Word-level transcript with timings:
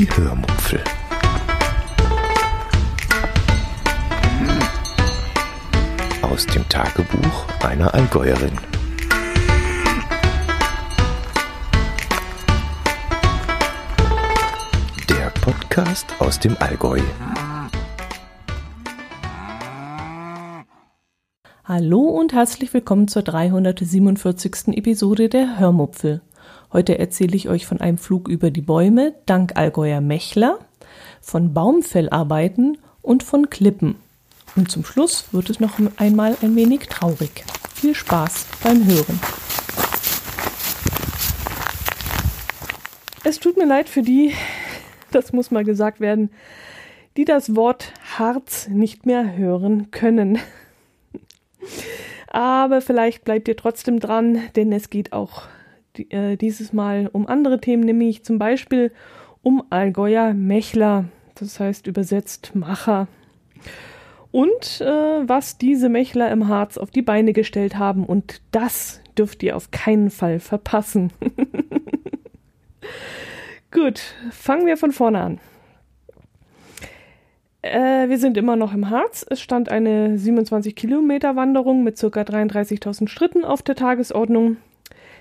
Die 0.00 0.08
Hörmupfel. 0.16 0.82
Aus 6.22 6.46
dem 6.46 6.66
Tagebuch 6.70 7.46
einer 7.62 7.92
Allgäuerin. 7.92 8.52
Der 15.10 15.28
Podcast 15.42 16.06
aus 16.18 16.40
dem 16.40 16.56
Allgäu. 16.60 17.00
Hallo 21.64 22.00
und 22.00 22.32
herzlich 22.32 22.72
willkommen 22.72 23.06
zur 23.06 23.20
347. 23.20 24.68
Episode 24.78 25.28
der 25.28 25.58
Hörmupfel. 25.58 26.22
Heute 26.72 27.00
erzähle 27.00 27.34
ich 27.34 27.48
euch 27.48 27.66
von 27.66 27.80
einem 27.80 27.98
Flug 27.98 28.28
über 28.28 28.52
die 28.52 28.60
Bäume 28.60 29.16
dank 29.26 29.56
Allgäuer 29.56 30.00
Mechler, 30.00 30.60
von 31.20 31.52
Baumfellarbeiten 31.52 32.78
und 33.02 33.24
von 33.24 33.50
Klippen. 33.50 33.96
Und 34.54 34.70
zum 34.70 34.84
Schluss 34.84 35.24
wird 35.32 35.50
es 35.50 35.58
noch 35.58 35.80
einmal 35.96 36.36
ein 36.42 36.54
wenig 36.54 36.86
traurig. 36.86 37.44
Viel 37.74 37.96
Spaß 37.96 38.46
beim 38.62 38.86
Hören. 38.86 39.18
Es 43.24 43.40
tut 43.40 43.56
mir 43.56 43.66
leid 43.66 43.88
für 43.88 44.02
die, 44.02 44.32
das 45.10 45.32
muss 45.32 45.50
mal 45.50 45.64
gesagt 45.64 45.98
werden, 45.98 46.30
die 47.16 47.24
das 47.24 47.56
Wort 47.56 47.92
Harz 48.16 48.68
nicht 48.68 49.06
mehr 49.06 49.36
hören 49.36 49.90
können. 49.90 50.38
Aber 52.28 52.80
vielleicht 52.80 53.24
bleibt 53.24 53.48
ihr 53.48 53.56
trotzdem 53.56 53.98
dran, 53.98 54.40
denn 54.54 54.70
es 54.70 54.88
geht 54.88 55.12
auch 55.12 55.42
äh, 55.98 56.36
dieses 56.36 56.72
Mal 56.72 57.08
um 57.12 57.26
andere 57.26 57.60
Themen, 57.60 57.84
nämlich 57.84 58.24
zum 58.24 58.38
Beispiel 58.38 58.92
um 59.42 59.62
Allgäuer 59.70 60.34
Mechler, 60.34 61.06
das 61.34 61.60
heißt 61.60 61.86
übersetzt 61.86 62.54
Macher. 62.54 63.08
Und 64.32 64.80
äh, 64.80 65.28
was 65.28 65.58
diese 65.58 65.88
Mechler 65.88 66.30
im 66.30 66.48
Harz 66.48 66.78
auf 66.78 66.90
die 66.90 67.02
Beine 67.02 67.32
gestellt 67.32 67.78
haben. 67.78 68.04
Und 68.04 68.40
das 68.52 69.00
dürft 69.18 69.42
ihr 69.42 69.56
auf 69.56 69.70
keinen 69.70 70.10
Fall 70.10 70.38
verpassen. 70.38 71.12
Gut, 73.72 74.00
fangen 74.30 74.66
wir 74.66 74.76
von 74.76 74.92
vorne 74.92 75.20
an. 75.20 75.40
Äh, 77.62 78.08
wir 78.08 78.18
sind 78.18 78.36
immer 78.36 78.56
noch 78.56 78.72
im 78.72 78.90
Harz. 78.90 79.24
Es 79.28 79.40
stand 79.40 79.68
eine 79.68 80.16
27 80.16 80.74
Kilometer 80.74 81.36
Wanderung 81.36 81.84
mit 81.84 81.98
ca. 81.98 82.06
33.000 82.06 83.08
Schritten 83.08 83.44
auf 83.44 83.62
der 83.62 83.74
Tagesordnung. 83.74 84.56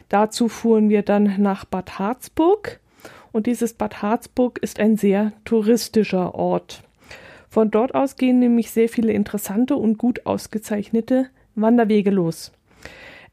Dazu 0.10 0.50
fuhren 0.50 0.90
wir 0.90 1.04
dann 1.04 1.36
nach 1.38 1.66
Bad 1.66 2.00
Harzburg 2.00 2.80
und 3.32 3.46
dieses 3.46 3.74
Bad 3.74 4.02
Harzburg 4.02 4.60
ist 4.60 4.80
ein 4.80 4.98
sehr 4.98 5.34
touristischer 5.46 6.36
Ort. 6.36 6.84
Von 7.48 7.72
dort 7.72 7.96
aus 7.96 8.16
gehen 8.16 8.40
nämlich 8.40 8.72
sehr 8.72 8.90
viele 8.90 9.14
interessante 9.14 9.76
und 9.76 9.98
gut 9.98 10.26
ausgezeichnete 10.26 11.30
Wanderwege 11.56 12.12
los. 12.12 12.52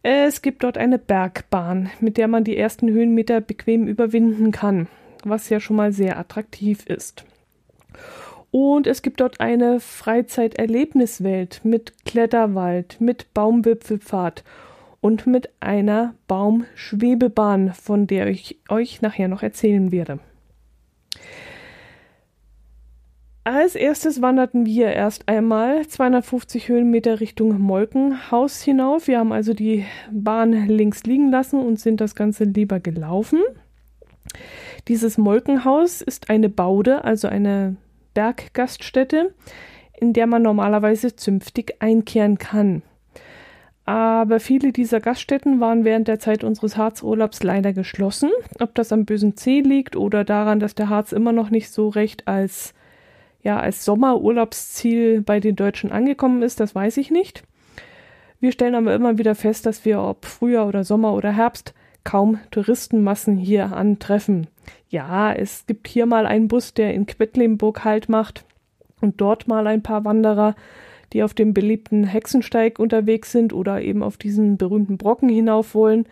Es 0.03 0.41
gibt 0.43 0.63
dort 0.63 0.79
eine 0.79 0.99
Bergbahn, 0.99 1.91
mit 2.01 2.17
der 2.17 2.29
man 2.29 2.45
die 2.45 2.57
ersten 2.57 2.89
Höhenmeter 2.89 3.41
bequem 3.41 3.89
überwinden 3.89 4.53
kann, 4.53 4.87
was 5.25 5.49
ja 5.49 5.61
schon 5.61 5.77
mal 5.77 5.93
sehr 5.93 6.19
attraktiv 6.19 6.87
ist. 6.87 7.25
Und 8.51 8.87
es 8.87 9.03
gibt 9.03 9.21
dort 9.21 9.41
eine 9.41 9.81
Freizeiterlebniswelt 9.81 11.61
mit 11.65 12.05
Kletterwald, 12.05 13.01
mit 13.01 13.35
Baumwipfelpfad 13.35 14.45
und 15.07 15.25
mit 15.29 15.51
einer 15.61 16.17
Baumschwebebahn, 16.27 17.73
von 17.75 18.09
der 18.09 18.27
ich 18.27 18.59
euch 18.69 19.03
nachher 19.03 19.29
noch 19.29 19.45
erzählen 19.45 19.93
werde. 19.93 20.19
Als 23.45 23.77
erstes 23.77 24.21
wanderten 24.21 24.67
wir 24.67 24.89
erst 24.89 25.29
einmal 25.29 25.87
250 25.87 26.69
Höhenmeter 26.69 27.21
Richtung 27.21 27.61
Molkenhaus 27.61 28.61
hinauf. 28.63 29.07
Wir 29.07 29.21
haben 29.21 29.31
also 29.31 29.55
die 29.55 29.85
Bahn 30.11 30.67
links 30.67 31.05
liegen 31.05 31.31
lassen 31.31 31.61
und 31.61 31.79
sind 31.79 32.01
das 32.01 32.17
Ganze 32.17 32.43
lieber 32.43 32.81
gelaufen. 32.81 33.39
Dieses 34.89 35.19
Molkenhaus 35.19 36.03
ist 36.03 36.31
eine 36.31 36.49
Baude, 36.49 37.05
also 37.05 37.29
eine 37.29 37.77
Berggaststätte, 38.15 39.33
in 40.01 40.13
der 40.13 40.27
man 40.27 40.43
normalerweise 40.43 41.15
zünftig 41.15 41.77
einkehren 41.79 42.39
kann. 42.39 42.83
Aber 43.87 44.41
viele 44.41 44.73
dieser 44.73 45.01
Gaststätten 45.01 45.61
waren 45.61 45.85
während 45.85 46.09
der 46.09 46.19
Zeit 46.19 46.43
unseres 46.43 46.77
Harzurlaubs 46.77 47.45
leider 47.45 47.73
geschlossen. 47.73 48.31
Ob 48.59 48.75
das 48.75 48.93
am 48.93 49.05
bösen 49.05 49.37
C 49.37 49.61
liegt 49.61 49.95
oder 49.95 50.25
daran, 50.25 50.59
dass 50.59 50.75
der 50.75 50.89
Harz 50.89 51.13
immer 51.13 51.33
noch 51.33 51.51
nicht 51.51 51.71
so 51.71 51.89
recht 51.89 52.27
als, 52.27 52.75
ja, 53.43 53.61
als 53.61 53.85
Sommerurlaubsziel 53.85 55.23
bei 55.23 55.39
den 55.39 55.55
Deutschen 55.55 55.93
angekommen 55.93 56.43
ist, 56.43 56.59
das 56.59 56.75
weiß 56.75 56.97
ich 56.97 57.13
nicht. 57.13 57.45
Wir 58.41 58.51
stellen 58.51 58.75
aber 58.75 58.93
immer 58.93 59.19
wieder 59.19 59.37
fest, 59.37 59.67
dass 59.67 59.85
wir, 59.85 60.01
ob 60.01 60.25
Frühjahr 60.25 60.67
oder 60.67 60.83
Sommer 60.83 61.15
oder 61.15 61.31
Herbst, 61.31 61.73
kaum 62.03 62.41
Touristenmassen 62.51 63.37
hier 63.37 63.77
antreffen. 63.77 64.49
Ja, 64.89 65.33
es 65.33 65.65
gibt 65.67 65.87
hier 65.87 66.07
mal 66.07 66.27
einen 66.27 66.49
Bus, 66.49 66.75
der 66.75 66.93
in 66.93 67.07
Quedlinburg 67.07 67.85
Halt 67.85 68.09
macht 68.09 68.45
und 69.01 69.21
dort 69.21 69.47
mal 69.47 69.67
ein 69.69 69.83
paar 69.83 70.05
Wanderer, 70.05 70.57
die 71.17 71.23
auf 71.23 71.33
dem 71.33 71.55
beliebten 71.55 72.05
Hexensteig 72.05 72.79
unterwegs 72.79 73.33
sind 73.33 73.55
oder 73.55 73.81
eben 73.81 74.03
auf 74.03 74.19
diesen 74.19 74.59
berühmten 74.59 74.99
Brocken 74.99 75.31
hinauf 75.31 75.75
wollen. 75.75 76.05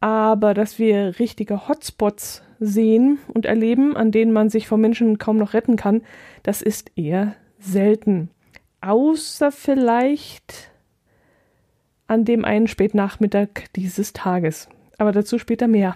Aber 0.00 0.54
dass 0.54 0.80
wir 0.80 1.20
richtige 1.20 1.68
Hotspots 1.68 2.42
sehen 2.58 3.18
und 3.32 3.46
erleben, 3.46 3.96
an 3.96 4.10
denen 4.10 4.32
man 4.32 4.50
sich 4.50 4.66
vor 4.66 4.76
Menschen 4.76 5.18
kaum 5.18 5.36
noch 5.36 5.54
retten 5.54 5.76
kann, 5.76 6.02
das 6.42 6.62
ist 6.62 6.90
eher 6.96 7.36
selten. 7.60 8.28
Außer 8.80 9.52
vielleicht 9.52 10.72
an 12.08 12.24
dem 12.24 12.44
einen 12.44 12.66
Spätnachmittag 12.66 13.48
dieses 13.76 14.14
Tages. 14.14 14.68
Aber 14.98 15.12
dazu 15.12 15.38
später 15.38 15.68
mehr. 15.68 15.94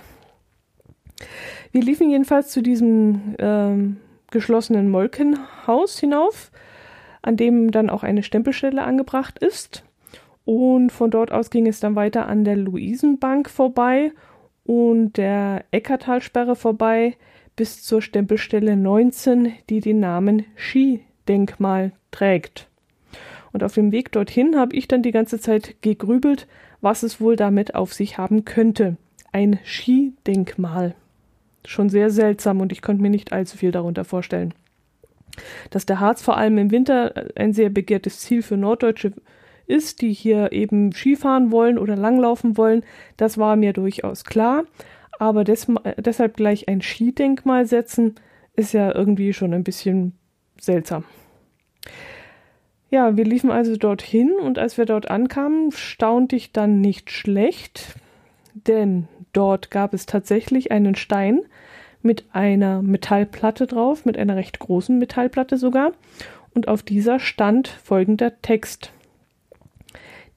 Wir 1.72 1.82
liefen 1.82 2.08
jedenfalls 2.08 2.50
zu 2.52 2.62
diesem 2.62 3.34
ähm, 3.40 3.96
geschlossenen 4.30 4.90
Molkenhaus 4.90 5.98
hinauf 5.98 6.52
an 7.28 7.36
dem 7.36 7.70
dann 7.70 7.90
auch 7.90 8.04
eine 8.04 8.22
Stempelstelle 8.22 8.82
angebracht 8.82 9.38
ist. 9.38 9.84
Und 10.46 10.90
von 10.90 11.10
dort 11.10 11.30
aus 11.30 11.50
ging 11.50 11.66
es 11.66 11.78
dann 11.78 11.94
weiter 11.94 12.26
an 12.26 12.42
der 12.42 12.56
Luisenbank 12.56 13.50
vorbei 13.50 14.12
und 14.64 15.18
der 15.18 15.66
Eckertalsperre 15.70 16.56
vorbei 16.56 17.18
bis 17.54 17.82
zur 17.82 18.00
Stempelstelle 18.00 18.76
19, 18.76 19.52
die 19.68 19.80
den 19.80 20.00
Namen 20.00 20.46
Skidenkmal 20.56 21.92
trägt. 22.12 22.66
Und 23.52 23.62
auf 23.62 23.74
dem 23.74 23.92
Weg 23.92 24.10
dorthin 24.12 24.56
habe 24.56 24.74
ich 24.74 24.88
dann 24.88 25.02
die 25.02 25.10
ganze 25.10 25.38
Zeit 25.38 25.82
gegrübelt, 25.82 26.46
was 26.80 27.02
es 27.02 27.20
wohl 27.20 27.36
damit 27.36 27.74
auf 27.74 27.92
sich 27.92 28.16
haben 28.16 28.46
könnte. 28.46 28.96
Ein 29.32 29.58
Skidenkmal. 29.64 30.94
Schon 31.66 31.90
sehr 31.90 32.08
seltsam 32.08 32.62
und 32.62 32.72
ich 32.72 32.80
konnte 32.80 33.02
mir 33.02 33.10
nicht 33.10 33.34
allzu 33.34 33.58
viel 33.58 33.70
darunter 33.70 34.06
vorstellen. 34.06 34.54
Dass 35.70 35.86
der 35.86 36.00
Harz 36.00 36.22
vor 36.22 36.36
allem 36.36 36.58
im 36.58 36.70
Winter 36.70 37.26
ein 37.36 37.52
sehr 37.52 37.70
begehrtes 37.70 38.20
Ziel 38.20 38.42
für 38.42 38.56
Norddeutsche 38.56 39.12
ist, 39.66 40.00
die 40.00 40.12
hier 40.12 40.52
eben 40.52 40.92
Skifahren 40.92 41.50
wollen 41.50 41.78
oder 41.78 41.96
langlaufen 41.96 42.56
wollen, 42.56 42.84
das 43.16 43.38
war 43.38 43.56
mir 43.56 43.72
durchaus 43.72 44.24
klar. 44.24 44.64
Aber 45.18 45.44
des, 45.44 45.66
deshalb 45.96 46.36
gleich 46.36 46.68
ein 46.68 46.80
Skidenkmal 46.80 47.66
setzen, 47.66 48.14
ist 48.54 48.72
ja 48.72 48.94
irgendwie 48.94 49.32
schon 49.32 49.52
ein 49.52 49.64
bisschen 49.64 50.12
seltsam. 50.60 51.04
Ja, 52.90 53.16
wir 53.16 53.24
liefen 53.24 53.50
also 53.50 53.76
dorthin 53.76 54.32
und 54.32 54.58
als 54.58 54.78
wir 54.78 54.86
dort 54.86 55.10
ankamen, 55.10 55.72
staunte 55.72 56.36
ich 56.36 56.52
dann 56.52 56.80
nicht 56.80 57.10
schlecht, 57.10 57.96
denn 58.54 59.08
dort 59.32 59.70
gab 59.70 59.92
es 59.92 60.06
tatsächlich 60.06 60.72
einen 60.72 60.94
Stein, 60.94 61.42
mit 62.02 62.24
einer 62.32 62.82
Metallplatte 62.82 63.66
drauf, 63.66 64.04
mit 64.04 64.16
einer 64.16 64.36
recht 64.36 64.58
großen 64.58 64.98
Metallplatte 64.98 65.56
sogar. 65.56 65.92
Und 66.54 66.68
auf 66.68 66.82
dieser 66.82 67.20
stand 67.20 67.68
folgender 67.68 68.40
Text. 68.40 68.92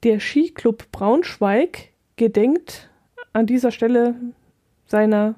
Der 0.03 0.19
Skiclub 0.19 0.91
Braunschweig 0.91 1.89
gedenkt 2.15 2.89
an 3.33 3.45
dieser 3.45 3.71
Stelle 3.71 4.15
seiner 4.85 5.35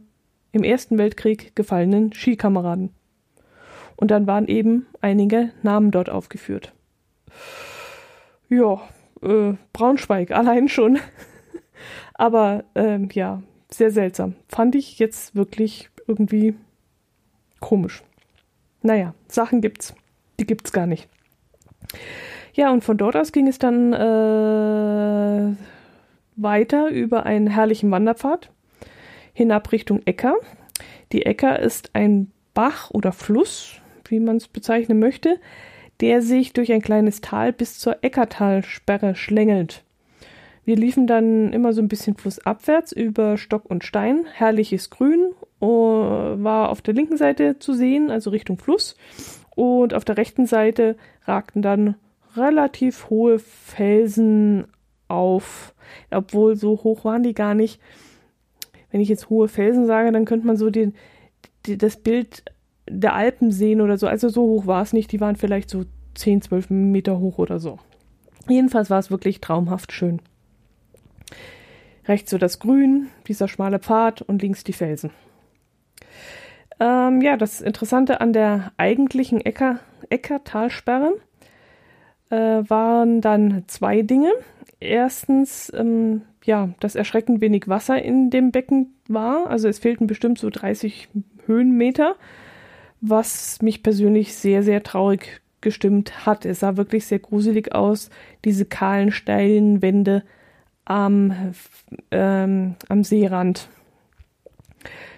im 0.51 0.63
Ersten 0.63 0.97
Weltkrieg 0.97 1.55
gefallenen 1.55 2.13
Skikameraden. 2.13 2.91
Und 3.95 4.11
dann 4.11 4.27
waren 4.27 4.47
eben 4.47 4.87
einige 5.01 5.51
Namen 5.61 5.91
dort 5.91 6.09
aufgeführt. 6.09 6.73
Ja, 8.49 8.81
äh, 9.21 9.53
Braunschweig 9.73 10.31
allein 10.31 10.67
schon. 10.69 10.99
Aber 12.13 12.63
ähm, 12.75 13.09
ja, 13.13 13.41
sehr 13.69 13.91
seltsam. 13.91 14.35
Fand 14.47 14.75
ich 14.75 14.99
jetzt 14.99 15.35
wirklich 15.35 15.89
irgendwie 16.07 16.55
komisch. 17.59 18.03
Naja, 18.81 19.13
Sachen 19.27 19.61
gibt's. 19.61 19.95
Die 20.39 20.45
gibt's 20.45 20.71
gar 20.71 20.87
nicht. 20.87 21.07
Ja, 22.53 22.71
und 22.71 22.83
von 22.83 22.97
dort 22.97 23.15
aus 23.15 23.31
ging 23.31 23.47
es 23.47 23.57
dann 23.57 23.93
äh, 23.93 25.55
weiter 26.35 26.89
über 26.89 27.25
einen 27.25 27.47
herrlichen 27.47 27.89
Wanderpfad 27.91 28.49
hinab 29.33 29.71
Richtung 29.71 30.01
Äcker. 30.05 30.35
Die 31.11 31.25
Äcker 31.25 31.59
ist 31.59 31.91
ein 31.93 32.31
Bach 32.53 32.91
oder 32.91 33.11
Fluss, 33.11 33.75
wie 34.05 34.19
man 34.19 34.37
es 34.37 34.47
bezeichnen 34.47 34.99
möchte, 34.99 35.39
der 36.01 36.21
sich 36.21 36.53
durch 36.53 36.71
ein 36.71 36.81
kleines 36.81 37.21
Tal 37.21 37.53
bis 37.53 37.79
zur 37.79 38.03
Eckertalsperre 38.03 39.15
schlängelt. 39.15 39.83
Wir 40.65 40.75
liefen 40.75 41.07
dann 41.07 41.51
immer 41.51 41.73
so 41.73 41.81
ein 41.81 41.87
bisschen 41.87 42.15
flussabwärts 42.15 42.91
über 42.91 43.37
Stock 43.37 43.65
und 43.65 43.83
Stein. 43.83 44.25
Herrliches 44.31 44.89
Grün 44.89 45.31
war 45.67 46.69
auf 46.69 46.81
der 46.81 46.93
linken 46.93 47.17
Seite 47.17 47.59
zu 47.59 47.73
sehen, 47.73 48.11
also 48.11 48.29
Richtung 48.29 48.57
Fluss. 48.57 48.95
Und 49.55 49.93
auf 49.93 50.05
der 50.05 50.17
rechten 50.17 50.45
Seite 50.45 50.95
ragten 51.25 51.61
dann 51.61 51.95
relativ 52.35 53.09
hohe 53.09 53.39
Felsen 53.39 54.65
auf. 55.07 55.73
Obwohl 56.11 56.55
so 56.55 56.83
hoch 56.83 57.05
waren 57.05 57.23
die 57.23 57.33
gar 57.33 57.53
nicht. 57.53 57.79
Wenn 58.91 59.01
ich 59.01 59.09
jetzt 59.09 59.29
hohe 59.29 59.47
Felsen 59.47 59.85
sage, 59.85 60.11
dann 60.11 60.25
könnte 60.25 60.47
man 60.47 60.57
so 60.57 60.69
den, 60.69 60.93
die, 61.65 61.77
das 61.77 61.97
Bild 61.97 62.43
der 62.89 63.13
Alpen 63.13 63.51
sehen 63.51 63.81
oder 63.81 63.97
so. 63.97 64.07
Also 64.07 64.29
so 64.29 64.43
hoch 64.43 64.67
war 64.67 64.81
es 64.81 64.93
nicht. 64.93 65.11
Die 65.11 65.21
waren 65.21 65.35
vielleicht 65.35 65.69
so 65.69 65.83
10, 66.15 66.41
12 66.41 66.69
Meter 66.69 67.19
hoch 67.19 67.37
oder 67.37 67.59
so. 67.59 67.79
Jedenfalls 68.47 68.89
war 68.89 68.99
es 68.99 69.11
wirklich 69.11 69.39
traumhaft 69.39 69.91
schön. 69.91 70.19
Rechts 72.05 72.31
so 72.31 72.37
das 72.37 72.59
Grün, 72.59 73.07
dieser 73.27 73.47
schmale 73.47 73.79
Pfad 73.79 74.21
und 74.21 74.41
links 74.41 74.63
die 74.63 74.73
Felsen. 74.73 75.11
Ähm, 76.79 77.21
ja, 77.21 77.37
das 77.37 77.61
Interessante 77.61 78.21
an 78.21 78.33
der 78.33 78.71
eigentlichen 78.77 79.41
Ecker, 79.41 79.79
Eckertalsperre 80.09 81.15
äh, 82.29 82.35
waren 82.35 83.21
dann 83.21 83.63
zwei 83.67 84.01
Dinge. 84.01 84.31
Erstens, 84.79 85.71
ähm, 85.75 86.23
ja, 86.43 86.69
dass 86.79 86.95
erschreckend 86.95 87.41
wenig 87.41 87.67
Wasser 87.67 88.01
in 88.01 88.29
dem 88.29 88.51
Becken 88.51 88.95
war. 89.07 89.47
Also 89.47 89.67
es 89.67 89.79
fehlten 89.79 90.07
bestimmt 90.07 90.39
so 90.39 90.49
30 90.49 91.09
Höhenmeter, 91.45 92.15
was 93.01 93.61
mich 93.61 93.83
persönlich 93.83 94.35
sehr, 94.35 94.63
sehr 94.63 94.83
traurig 94.83 95.41
gestimmt 95.61 96.25
hat. 96.25 96.45
Es 96.45 96.59
sah 96.59 96.77
wirklich 96.77 97.05
sehr 97.05 97.19
gruselig 97.19 97.73
aus, 97.73 98.09
diese 98.45 98.65
kahlen, 98.65 99.11
steilen 99.11 99.81
Wände 99.81 100.23
am, 100.85 101.53
ähm, 102.11 102.75
am 102.89 103.03
Seerand. 103.03 103.69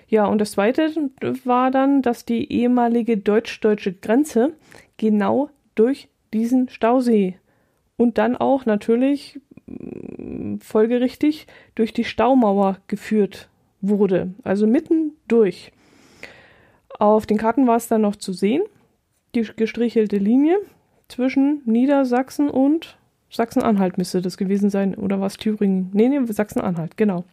Ja, 0.07 0.25
und 0.25 0.39
das 0.39 0.51
Zweite 0.51 0.91
war 1.43 1.71
dann, 1.71 2.01
dass 2.01 2.25
die 2.25 2.51
ehemalige 2.51 3.17
deutsch-deutsche 3.17 3.93
Grenze 3.93 4.53
genau 4.97 5.49
durch 5.73 6.09
diesen 6.33 6.69
Stausee 6.69 7.37
und 7.97 8.17
dann 8.17 8.35
auch 8.35 8.65
natürlich 8.65 9.39
mm, 9.65 10.57
folgerichtig 10.59 11.47
durch 11.75 11.93
die 11.93 12.03
Staumauer 12.03 12.77
geführt 12.87 13.49
wurde, 13.81 14.33
also 14.43 14.67
mitten 14.67 15.13
durch. 15.27 15.71
Auf 16.99 17.25
den 17.25 17.37
Karten 17.37 17.67
war 17.67 17.77
es 17.77 17.87
dann 17.87 18.01
noch 18.01 18.15
zu 18.15 18.31
sehen, 18.31 18.61
die 19.33 19.41
gestrichelte 19.55 20.17
Linie 20.17 20.57
zwischen 21.07 21.61
Niedersachsen 21.65 22.49
und 22.49 22.97
Sachsen-Anhalt 23.29 23.97
müsste 23.97 24.21
das 24.21 24.37
gewesen 24.37 24.69
sein. 24.69 24.95
Oder 24.95 25.19
was 25.19 25.37
Thüringen? 25.37 25.89
Nee, 25.93 26.07
nee, 26.07 26.19
Sachsen-Anhalt, 26.25 26.95
genau. 26.95 27.25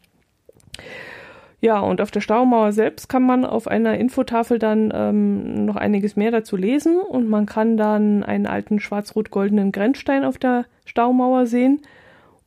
Ja, 1.62 1.79
und 1.79 2.00
auf 2.00 2.11
der 2.11 2.20
Staumauer 2.20 2.73
selbst 2.73 3.09
kann 3.09 3.23
man 3.23 3.44
auf 3.44 3.69
einer 3.69 3.97
Infotafel 3.97 4.59
dann 4.59 4.93
ähm, 4.93 5.64
noch 5.64 5.76
einiges 5.76 6.17
mehr 6.17 6.31
dazu 6.31 6.56
lesen 6.56 6.99
und 6.99 7.29
man 7.29 7.47
kann 7.47 7.76
dann 7.76 8.25
einen 8.25 8.47
alten 8.47 8.81
schwarz-rot-goldenen 8.81 9.70
Grenzstein 9.70 10.25
auf 10.25 10.38
der 10.38 10.67
Staumauer 10.85 11.47
sehen. 11.47 11.81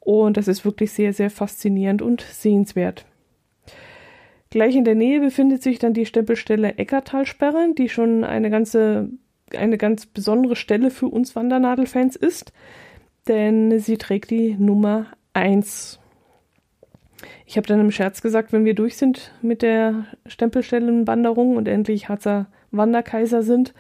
Und 0.02 0.38
das 0.38 0.48
ist 0.48 0.66
wirklich 0.66 0.92
sehr, 0.92 1.14
sehr 1.14 1.32
faszinierend 1.32 2.02
und 2.02 2.22
sehenswert. 2.22 3.06
Gleich 4.52 4.76
in 4.76 4.86
der 4.86 4.96
Nähe 4.96 5.22
befindet 5.22 5.64
sich 5.64 5.80
dann 5.80 5.94
die 5.94 6.06
Stempelstelle 6.06 6.78
Eckertalsperre, 6.78 7.74
die 7.76 7.90
schon 7.90 8.24
eine 8.24 8.50
ganze, 8.50 9.10
eine 9.58 9.78
ganz 9.78 10.06
besondere 10.06 10.56
Stelle 10.56 10.92
für 10.92 11.08
uns 11.08 11.36
Wandernadelfans 11.36 12.16
ist 12.16 12.52
denn 13.28 13.80
sie 13.80 13.98
trägt 13.98 14.32
die 14.32 14.56
Nummer 14.56 15.08
1. 15.34 16.00
Ich 17.46 17.58
habe 17.58 17.68
dann 17.68 17.80
im 17.80 17.92
Scherz 17.92 18.22
gesagt, 18.22 18.54
wenn 18.54 18.66
wir 18.66 18.76
durch 18.76 18.98
sind 18.98 19.32
mit 19.42 19.62
der 19.62 20.06
Stempelstellenwanderung 20.26 21.56
und 21.56 21.68
endlich 21.68 22.10
Harzer 22.10 22.48
Wanderkaiser 22.72 23.42
sind, 23.44 23.74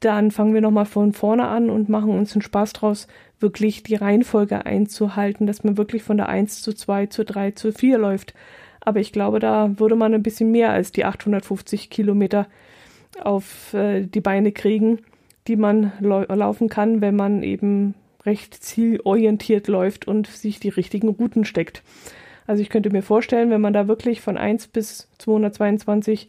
dann 0.00 0.30
fangen 0.30 0.54
wir 0.54 0.60
nochmal 0.60 0.84
von 0.84 1.12
vorne 1.12 1.48
an 1.48 1.70
und 1.70 1.88
machen 1.88 2.10
uns 2.10 2.34
einen 2.34 2.42
Spaß 2.42 2.74
draus, 2.74 3.06
wirklich 3.40 3.82
die 3.82 3.94
Reihenfolge 3.94 4.66
einzuhalten, 4.66 5.46
dass 5.46 5.64
man 5.64 5.76
wirklich 5.76 6.02
von 6.02 6.16
der 6.16 6.28
1 6.28 6.62
zu 6.62 6.72
2 6.72 7.06
zu 7.06 7.24
3 7.24 7.52
zu 7.52 7.72
4 7.72 7.98
läuft. 7.98 8.34
Aber 8.80 9.00
ich 9.00 9.12
glaube, 9.12 9.40
da 9.40 9.78
würde 9.78 9.96
man 9.96 10.14
ein 10.14 10.22
bisschen 10.22 10.50
mehr 10.50 10.70
als 10.70 10.92
die 10.92 11.04
850 11.04 11.90
Kilometer 11.90 12.46
auf 13.20 13.72
äh, 13.74 14.02
die 14.02 14.20
Beine 14.20 14.52
kriegen, 14.52 15.00
die 15.48 15.56
man 15.56 15.92
laufen 16.00 16.68
kann, 16.68 17.00
wenn 17.00 17.16
man 17.16 17.42
eben 17.42 17.94
recht 18.24 18.54
zielorientiert 18.54 19.68
läuft 19.68 20.06
und 20.08 20.26
sich 20.26 20.60
die 20.60 20.68
richtigen 20.68 21.08
Routen 21.08 21.44
steckt. 21.44 21.82
Also 22.46 22.62
ich 22.62 22.70
könnte 22.70 22.90
mir 22.90 23.02
vorstellen, 23.02 23.50
wenn 23.50 23.60
man 23.60 23.72
da 23.72 23.88
wirklich 23.88 24.20
von 24.20 24.36
1 24.36 24.68
bis 24.68 25.08
222 25.18 26.28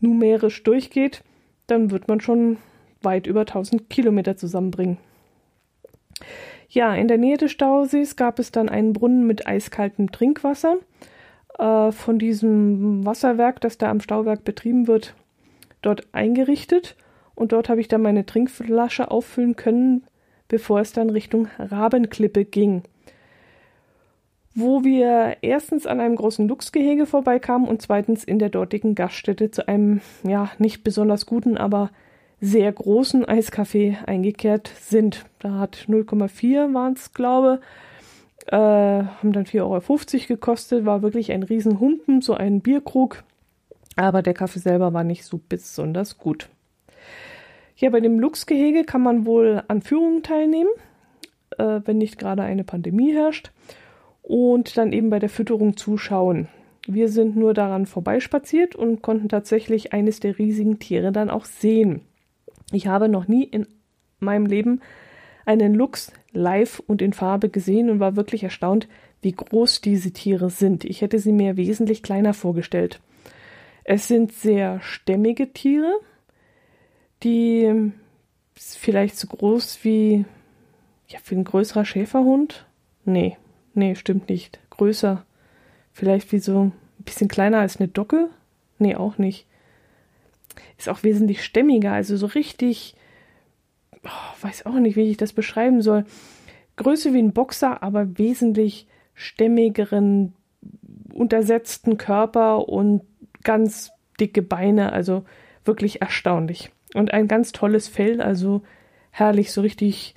numerisch 0.00 0.62
durchgeht, 0.62 1.22
dann 1.66 1.90
wird 1.90 2.08
man 2.08 2.20
schon 2.20 2.58
weit 3.02 3.26
über 3.26 3.40
1000 3.40 3.90
Kilometer 3.90 4.36
zusammenbringen. 4.36 4.98
Ja, 6.68 6.94
in 6.94 7.08
der 7.08 7.18
Nähe 7.18 7.36
des 7.36 7.52
Stausees 7.52 8.16
gab 8.16 8.38
es 8.38 8.50
dann 8.50 8.68
einen 8.68 8.92
Brunnen 8.92 9.26
mit 9.26 9.46
eiskaltem 9.46 10.10
Trinkwasser. 10.10 10.78
Äh, 11.58 11.92
von 11.92 12.18
diesem 12.18 13.04
Wasserwerk, 13.04 13.60
das 13.60 13.78
da 13.78 13.90
am 13.90 14.00
Stauwerk 14.00 14.44
betrieben 14.44 14.86
wird, 14.86 15.14
dort 15.82 16.06
eingerichtet. 16.12 16.96
Und 17.34 17.52
dort 17.52 17.68
habe 17.68 17.80
ich 17.80 17.88
dann 17.88 18.02
meine 18.02 18.24
Trinkflasche 18.26 19.10
auffüllen 19.10 19.56
können, 19.56 20.04
bevor 20.48 20.80
es 20.80 20.92
dann 20.92 21.10
Richtung 21.10 21.48
Rabenklippe 21.58 22.44
ging. 22.44 22.82
Wo 24.54 24.84
wir 24.84 25.38
erstens 25.40 25.86
an 25.86 26.00
einem 26.00 26.16
großen 26.16 26.46
Luchsgehege 26.46 27.06
vorbeikamen 27.06 27.66
und 27.66 27.80
zweitens 27.80 28.22
in 28.24 28.38
der 28.38 28.50
dortigen 28.50 28.94
Gaststätte 28.94 29.50
zu 29.50 29.66
einem, 29.66 30.00
ja, 30.24 30.50
nicht 30.58 30.84
besonders 30.84 31.24
guten, 31.24 31.56
aber 31.56 31.90
sehr 32.40 32.70
großen 32.70 33.24
Eiscafé 33.24 34.04
eingekehrt 34.04 34.70
sind. 34.80 35.24
Da 35.38 35.58
hat 35.58 35.86
0,4 35.88 36.74
waren 36.74 36.94
es, 36.94 37.14
glaube 37.14 37.60
äh, 38.46 38.56
haben 38.56 39.32
dann 39.32 39.44
4,50 39.44 39.60
Euro 39.62 40.26
gekostet, 40.28 40.84
war 40.84 41.02
wirklich 41.02 41.32
ein 41.32 41.42
Riesenhumpen, 41.42 42.22
so 42.22 42.34
ein 42.34 42.60
Bierkrug, 42.60 43.22
aber 43.96 44.22
der 44.22 44.34
Kaffee 44.34 44.58
selber 44.58 44.92
war 44.92 45.04
nicht 45.04 45.24
so 45.24 45.40
besonders 45.48 46.18
gut. 46.18 46.48
Ja, 47.76 47.90
bei 47.90 48.00
dem 48.00 48.18
Luchsgehege 48.18 48.84
kann 48.84 49.02
man 49.02 49.26
wohl 49.26 49.62
an 49.68 49.82
Führungen 49.82 50.22
teilnehmen, 50.22 50.70
äh, 51.58 51.80
wenn 51.84 51.98
nicht 51.98 52.18
gerade 52.18 52.42
eine 52.42 52.64
Pandemie 52.64 53.12
herrscht, 53.12 53.51
und 54.32 54.78
dann 54.78 54.94
eben 54.94 55.10
bei 55.10 55.18
der 55.18 55.28
Fütterung 55.28 55.76
zuschauen. 55.76 56.48
Wir 56.86 57.10
sind 57.10 57.36
nur 57.36 57.52
daran 57.52 57.84
vorbeispaziert 57.84 58.74
und 58.74 59.02
konnten 59.02 59.28
tatsächlich 59.28 59.92
eines 59.92 60.20
der 60.20 60.38
riesigen 60.38 60.78
Tiere 60.78 61.12
dann 61.12 61.28
auch 61.28 61.44
sehen. 61.44 62.00
Ich 62.72 62.86
habe 62.86 63.10
noch 63.10 63.28
nie 63.28 63.44
in 63.44 63.66
meinem 64.20 64.46
Leben 64.46 64.80
einen 65.44 65.74
Luchs 65.74 66.12
live 66.32 66.82
und 66.86 67.02
in 67.02 67.12
Farbe 67.12 67.50
gesehen 67.50 67.90
und 67.90 68.00
war 68.00 68.16
wirklich 68.16 68.42
erstaunt, 68.42 68.88
wie 69.20 69.32
groß 69.32 69.82
diese 69.82 70.12
Tiere 70.12 70.48
sind. 70.48 70.86
Ich 70.86 71.02
hätte 71.02 71.18
sie 71.18 71.32
mir 71.32 71.58
wesentlich 71.58 72.02
kleiner 72.02 72.32
vorgestellt. 72.32 73.00
Es 73.84 74.08
sind 74.08 74.32
sehr 74.32 74.80
stämmige 74.80 75.52
Tiere, 75.52 75.92
die 77.22 77.92
vielleicht 78.54 79.18
so 79.18 79.26
groß 79.26 79.80
wie, 79.82 80.24
ja, 81.08 81.18
wie 81.26 81.34
ein 81.34 81.44
größerer 81.44 81.84
Schäferhund. 81.84 82.64
Nee, 83.04 83.36
nee, 83.74 83.94
stimmt 83.94 84.28
nicht. 84.28 84.60
Größer. 84.70 85.24
Vielleicht 85.92 86.32
wie 86.32 86.38
so 86.38 86.64
ein 86.64 86.72
bisschen 87.04 87.28
kleiner 87.28 87.60
als 87.60 87.78
eine 87.78 87.88
Docke. 87.88 88.30
Nee, 88.78 88.96
auch 88.96 89.18
nicht. 89.18 89.46
Ist 90.78 90.88
auch 90.88 91.02
wesentlich 91.02 91.44
stämmiger, 91.44 91.92
also 91.92 92.16
so 92.16 92.26
richtig, 92.26 92.94
oh, 94.04 94.42
weiß 94.42 94.66
auch 94.66 94.74
nicht, 94.74 94.96
wie 94.96 95.10
ich 95.10 95.16
das 95.16 95.32
beschreiben 95.32 95.80
soll. 95.82 96.04
Größe 96.76 97.14
wie 97.14 97.22
ein 97.22 97.32
Boxer, 97.32 97.82
aber 97.82 98.18
wesentlich 98.18 98.86
stämmigeren, 99.14 100.34
untersetzten 101.12 101.98
Körper 101.98 102.68
und 102.68 103.02
ganz 103.42 103.92
dicke 104.18 104.42
Beine, 104.42 104.92
also 104.92 105.24
wirklich 105.64 106.00
erstaunlich. 106.00 106.70
Und 106.94 107.12
ein 107.12 107.28
ganz 107.28 107.52
tolles 107.52 107.88
Fell, 107.88 108.20
also 108.20 108.62
herrlich, 109.10 109.52
so 109.52 109.60
richtig, 109.60 110.14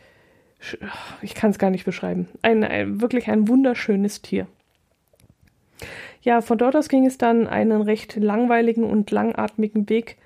ich 1.22 1.36
kann 1.36 1.52
es 1.52 1.60
gar 1.60 1.70
nicht 1.70 1.86
beschreiben. 1.86 2.28
Ein, 2.42 2.64
ein, 2.64 3.02
wirklich 3.02 3.30
ein 3.30 3.48
wunderschönes 3.48 4.22
Tier. 4.22 4.48
Ja, 6.22 6.42
von 6.42 6.58
dort 6.58 6.76
aus 6.76 6.90
ging 6.90 7.06
es 7.06 7.18
dann 7.18 7.48
einen 7.48 7.82
recht 7.82 8.16
langweiligen 8.16 8.84
und 8.84 9.12
langatmigen 9.12 9.90
Weg 9.90 10.18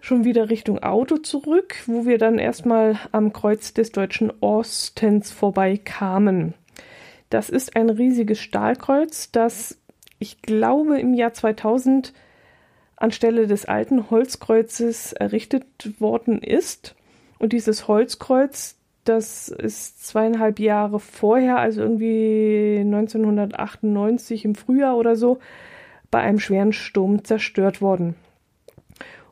schon 0.00 0.24
wieder 0.24 0.50
Richtung 0.50 0.82
Auto 0.82 1.16
zurück, 1.16 1.76
wo 1.86 2.06
wir 2.06 2.18
dann 2.18 2.38
erstmal 2.38 2.98
am 3.12 3.32
Kreuz 3.32 3.74
des 3.74 3.92
deutschen 3.92 4.32
Ostens 4.40 5.32
vorbeikamen. 5.32 6.54
Das 7.30 7.48
ist 7.48 7.76
ein 7.76 7.90
riesiges 7.90 8.40
Stahlkreuz, 8.40 9.30
das 9.32 9.78
ich 10.18 10.42
glaube 10.42 11.00
im 11.00 11.14
Jahr 11.14 11.32
2000 11.32 12.12
anstelle 12.96 13.46
des 13.46 13.66
alten 13.66 14.10
Holzkreuzes 14.10 15.12
errichtet 15.12 16.00
worden 16.00 16.40
ist. 16.40 16.94
Und 17.38 17.52
dieses 17.52 17.88
Holzkreuz, 17.88 18.76
das 19.08 19.48
ist 19.48 20.06
zweieinhalb 20.06 20.58
Jahre 20.58 21.00
vorher, 21.00 21.58
also 21.58 21.82
irgendwie 21.82 22.78
1998 22.80 24.44
im 24.44 24.54
Frühjahr 24.54 24.96
oder 24.96 25.16
so, 25.16 25.38
bei 26.10 26.20
einem 26.20 26.38
schweren 26.38 26.72
Sturm 26.72 27.24
zerstört 27.24 27.80
worden. 27.80 28.14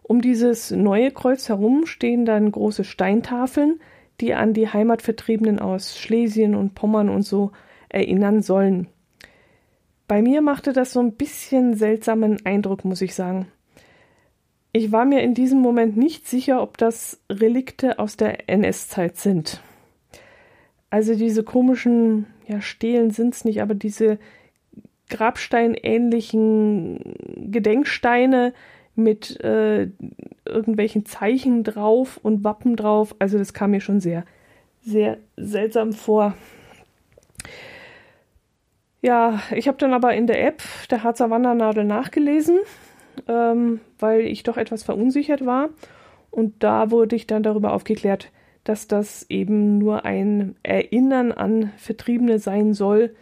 Um 0.03 0.21
dieses 0.21 0.71
neue 0.71 1.11
Kreuz 1.11 1.49
herum 1.49 1.87
stehen 1.87 2.27
dann 2.27 2.53
große 2.53 2.85
Steintafeln, 2.85 3.81
die 4.21 4.35
an 4.35 4.53
die 4.53 4.69
Heimatvertriebenen 4.69 5.59
aus 5.59 5.99
Schlesien 5.99 6.55
und 6.55 6.75
Pommern 6.75 7.09
und 7.09 7.23
so 7.23 7.53
erinnern 7.89 8.43
sollen. 8.43 8.89
Bei 10.07 10.21
mir 10.21 10.43
machte 10.43 10.73
das 10.73 10.93
so 10.93 11.01
ein 11.01 11.15
bisschen 11.15 11.75
seltsamen 11.75 12.45
Eindruck, 12.45 12.85
muss 12.85 13.01
ich 13.01 13.15
sagen. 13.15 13.49
Ich 14.77 14.91
war 14.91 15.05
mir 15.05 15.23
in 15.23 15.35
diesem 15.35 15.61
Moment 15.61 15.97
nicht 15.97 16.27
sicher, 16.27 16.61
ob 16.61 16.79
das 16.79 17.21
Relikte 17.31 18.01
aus 18.01 18.17
der 18.17 18.51
NS-Zeit 18.51 19.17
sind. 19.17 19.61
Also 20.91 21.15
diese 21.15 21.45
komischen, 21.45 22.27
ja, 22.49 22.61
Stelen 22.61 23.11
sind 23.11 23.35
es 23.35 23.45
nicht, 23.45 23.63
aber 23.63 23.75
diese 23.75 24.19
Grabsteinähnlichen 25.11 27.15
Gedenksteine 27.37 28.53
mit 28.97 29.41
äh, 29.45 29.91
irgendwelchen 30.45 31.07
Zeichen 31.07 31.63
drauf 31.63 32.19
und 32.21 32.43
Wappen 32.43 32.75
drauf. 32.75 33.15
Also 33.21 33.39
das 33.39 33.55
kam 33.55 33.71
mir 33.71 33.81
schon 33.81 34.01
sehr, 34.01 34.25
sehr 34.83 35.19
seltsam 35.37 35.93
vor. 35.93 36.35
Ja, 39.03 39.41
ich 39.55 39.69
habe 39.69 39.79
dann 39.79 39.95
aber 39.95 40.15
in 40.15 40.27
der 40.27 40.45
App 40.45 40.65
der 40.91 41.05
Harzer 41.05 41.31
Wandernadel 41.31 41.85
nachgelesen 41.85 42.59
ähm, 43.29 43.81
weil 43.99 44.23
ich 44.23 44.43
doch 44.43 44.57
etwas 44.57 44.83
verunsichert 44.83 45.45
war. 45.45 45.71
Und 46.31 46.63
da 46.63 46.91
wurde 46.91 47.17
ich 47.17 47.27
dann 47.27 47.43
darüber 47.43 47.73
aufgeklärt, 47.73 48.31
dass 48.65 48.89
das 48.89 49.27
eben 49.29 49.79
nur 49.79 50.05
ein 50.05 50.57
Erinnern 50.63 51.33
an 51.33 51.73
Vertriebene 51.77 52.39
sein 52.39 52.73
soll, 52.75 53.15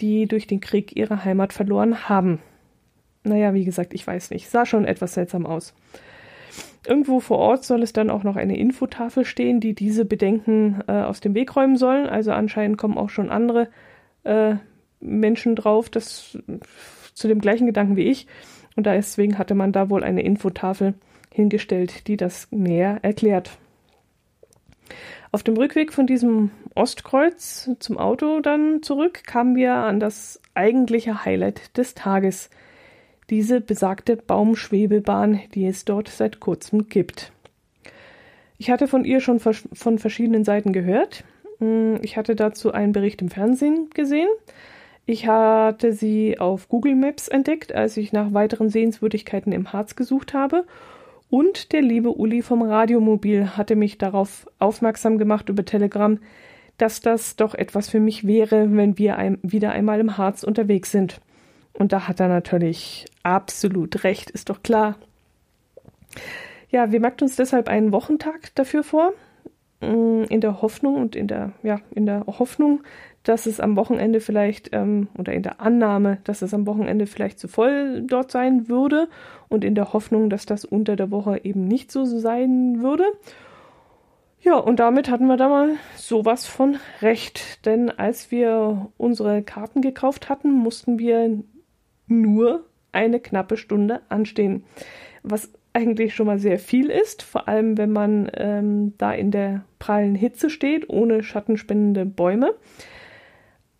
die 0.00 0.26
durch 0.26 0.46
den 0.46 0.60
Krieg 0.60 0.96
ihre 0.96 1.24
Heimat 1.24 1.52
verloren 1.52 2.08
haben. 2.08 2.40
Naja, 3.24 3.54
wie 3.54 3.64
gesagt, 3.64 3.94
ich 3.94 4.06
weiß 4.06 4.30
nicht. 4.30 4.48
Sah 4.50 4.66
schon 4.66 4.84
etwas 4.84 5.14
seltsam 5.14 5.46
aus. 5.46 5.74
Irgendwo 6.86 7.20
vor 7.20 7.38
Ort 7.38 7.64
soll 7.64 7.82
es 7.82 7.92
dann 7.92 8.10
auch 8.10 8.24
noch 8.24 8.36
eine 8.36 8.58
Infotafel 8.58 9.24
stehen, 9.24 9.60
die 9.60 9.74
diese 9.74 10.04
Bedenken 10.04 10.82
äh, 10.88 10.92
aus 10.92 11.20
dem 11.20 11.34
Weg 11.34 11.54
räumen 11.54 11.76
sollen. 11.76 12.06
Also 12.06 12.32
anscheinend 12.32 12.76
kommen 12.76 12.98
auch 12.98 13.10
schon 13.10 13.30
andere 13.30 13.68
äh, 14.24 14.56
Menschen 15.00 15.54
drauf, 15.54 15.90
das 15.90 16.36
zu 17.14 17.28
dem 17.28 17.40
gleichen 17.40 17.66
Gedanken 17.66 17.96
wie 17.96 18.08
ich. 18.10 18.26
Und 18.76 18.86
deswegen 18.86 19.38
hatte 19.38 19.54
man 19.54 19.72
da 19.72 19.90
wohl 19.90 20.02
eine 20.02 20.22
Infotafel 20.22 20.94
hingestellt, 21.32 22.06
die 22.08 22.16
das 22.16 22.48
näher 22.50 22.98
erklärt. 23.02 23.50
Auf 25.30 25.42
dem 25.42 25.56
Rückweg 25.56 25.92
von 25.92 26.06
diesem 26.06 26.50
Ostkreuz 26.74 27.70
zum 27.78 27.98
Auto 27.98 28.40
dann 28.40 28.82
zurück 28.82 29.22
kamen 29.24 29.56
wir 29.56 29.72
an 29.72 29.98
das 29.98 30.40
eigentliche 30.54 31.24
Highlight 31.24 31.76
des 31.78 31.94
Tages. 31.94 32.50
Diese 33.30 33.62
besagte 33.62 34.16
Baumschwebebahn, 34.16 35.40
die 35.54 35.66
es 35.66 35.86
dort 35.86 36.08
seit 36.08 36.40
kurzem 36.40 36.88
gibt. 36.88 37.32
Ich 38.58 38.70
hatte 38.70 38.86
von 38.86 39.04
ihr 39.04 39.20
schon 39.20 39.40
von 39.40 39.98
verschiedenen 39.98 40.44
Seiten 40.44 40.72
gehört. 40.72 41.24
Hm, 41.58 41.98
ich 42.02 42.16
hatte 42.16 42.36
dazu 42.36 42.72
einen 42.72 42.92
Bericht 42.92 43.22
im 43.22 43.30
Fernsehen 43.30 43.88
gesehen. 43.94 44.28
Ich 45.04 45.26
hatte 45.26 45.92
sie 45.92 46.38
auf 46.38 46.68
Google 46.68 46.94
Maps 46.94 47.28
entdeckt, 47.28 47.74
als 47.74 47.96
ich 47.96 48.12
nach 48.12 48.32
weiteren 48.32 48.68
Sehenswürdigkeiten 48.68 49.52
im 49.52 49.72
Harz 49.72 49.96
gesucht 49.96 50.32
habe. 50.32 50.64
Und 51.28 51.72
der 51.72 51.82
liebe 51.82 52.10
Uli 52.10 52.42
vom 52.42 52.62
Radiomobil 52.62 53.56
hatte 53.56 53.74
mich 53.74 53.98
darauf 53.98 54.46
aufmerksam 54.58 55.18
gemacht 55.18 55.48
über 55.48 55.64
Telegram, 55.64 56.18
dass 56.78 57.00
das 57.00 57.36
doch 57.36 57.54
etwas 57.54 57.88
für 57.88 58.00
mich 58.00 58.26
wäre, 58.26 58.76
wenn 58.76 58.98
wir 58.98 59.16
ein, 59.16 59.38
wieder 59.42 59.72
einmal 59.72 60.00
im 60.00 60.18
Harz 60.18 60.42
unterwegs 60.42 60.92
sind. 60.92 61.20
Und 61.72 61.92
da 61.92 62.06
hat 62.06 62.20
er 62.20 62.28
natürlich 62.28 63.06
absolut 63.22 64.04
recht, 64.04 64.30
ist 64.30 64.50
doch 64.50 64.62
klar. 64.62 64.96
Ja, 66.70 66.92
wir 66.92 67.00
merken 67.00 67.24
uns 67.24 67.36
deshalb 67.36 67.68
einen 67.68 67.92
Wochentag 67.92 68.54
dafür 68.54 68.82
vor, 68.82 69.12
mm, 69.80 70.24
in 70.28 70.40
der 70.40 70.62
Hoffnung 70.62 70.96
und 70.96 71.16
in 71.16 71.28
der, 71.28 71.52
ja, 71.62 71.80
in 71.94 72.06
der 72.06 72.24
Hoffnung, 72.26 72.82
dass 73.24 73.46
es 73.46 73.60
am 73.60 73.76
Wochenende 73.76 74.20
vielleicht 74.20 74.70
ähm, 74.72 75.08
oder 75.16 75.32
in 75.32 75.42
der 75.42 75.60
Annahme, 75.60 76.18
dass 76.24 76.42
es 76.42 76.52
am 76.54 76.66
Wochenende 76.66 77.06
vielleicht 77.06 77.38
zu 77.38 77.48
voll 77.48 78.02
dort 78.02 78.30
sein 78.30 78.68
würde 78.68 79.08
und 79.48 79.64
in 79.64 79.74
der 79.74 79.92
Hoffnung, 79.92 80.30
dass 80.30 80.46
das 80.46 80.64
unter 80.64 80.96
der 80.96 81.10
Woche 81.10 81.40
eben 81.44 81.66
nicht 81.66 81.92
so 81.92 82.04
sein 82.04 82.82
würde. 82.82 83.04
Ja, 84.40 84.56
und 84.56 84.80
damit 84.80 85.08
hatten 85.08 85.26
wir 85.26 85.36
da 85.36 85.48
mal 85.48 85.76
sowas 85.94 86.46
von 86.46 86.76
recht, 87.00 87.64
denn 87.64 87.90
als 87.90 88.32
wir 88.32 88.90
unsere 88.96 89.42
Karten 89.42 89.82
gekauft 89.82 90.28
hatten, 90.28 90.50
mussten 90.50 90.98
wir 90.98 91.38
nur 92.08 92.64
eine 92.90 93.20
knappe 93.20 93.56
Stunde 93.56 94.00
anstehen, 94.08 94.64
was 95.22 95.52
eigentlich 95.72 96.14
schon 96.14 96.26
mal 96.26 96.40
sehr 96.40 96.58
viel 96.58 96.90
ist, 96.90 97.22
vor 97.22 97.48
allem 97.48 97.78
wenn 97.78 97.92
man 97.92 98.30
ähm, 98.34 98.94
da 98.98 99.12
in 99.12 99.30
der 99.30 99.64
prallen 99.78 100.16
Hitze 100.16 100.50
steht, 100.50 100.90
ohne 100.90 101.22
schattenspendende 101.22 102.04
Bäume. 102.04 102.54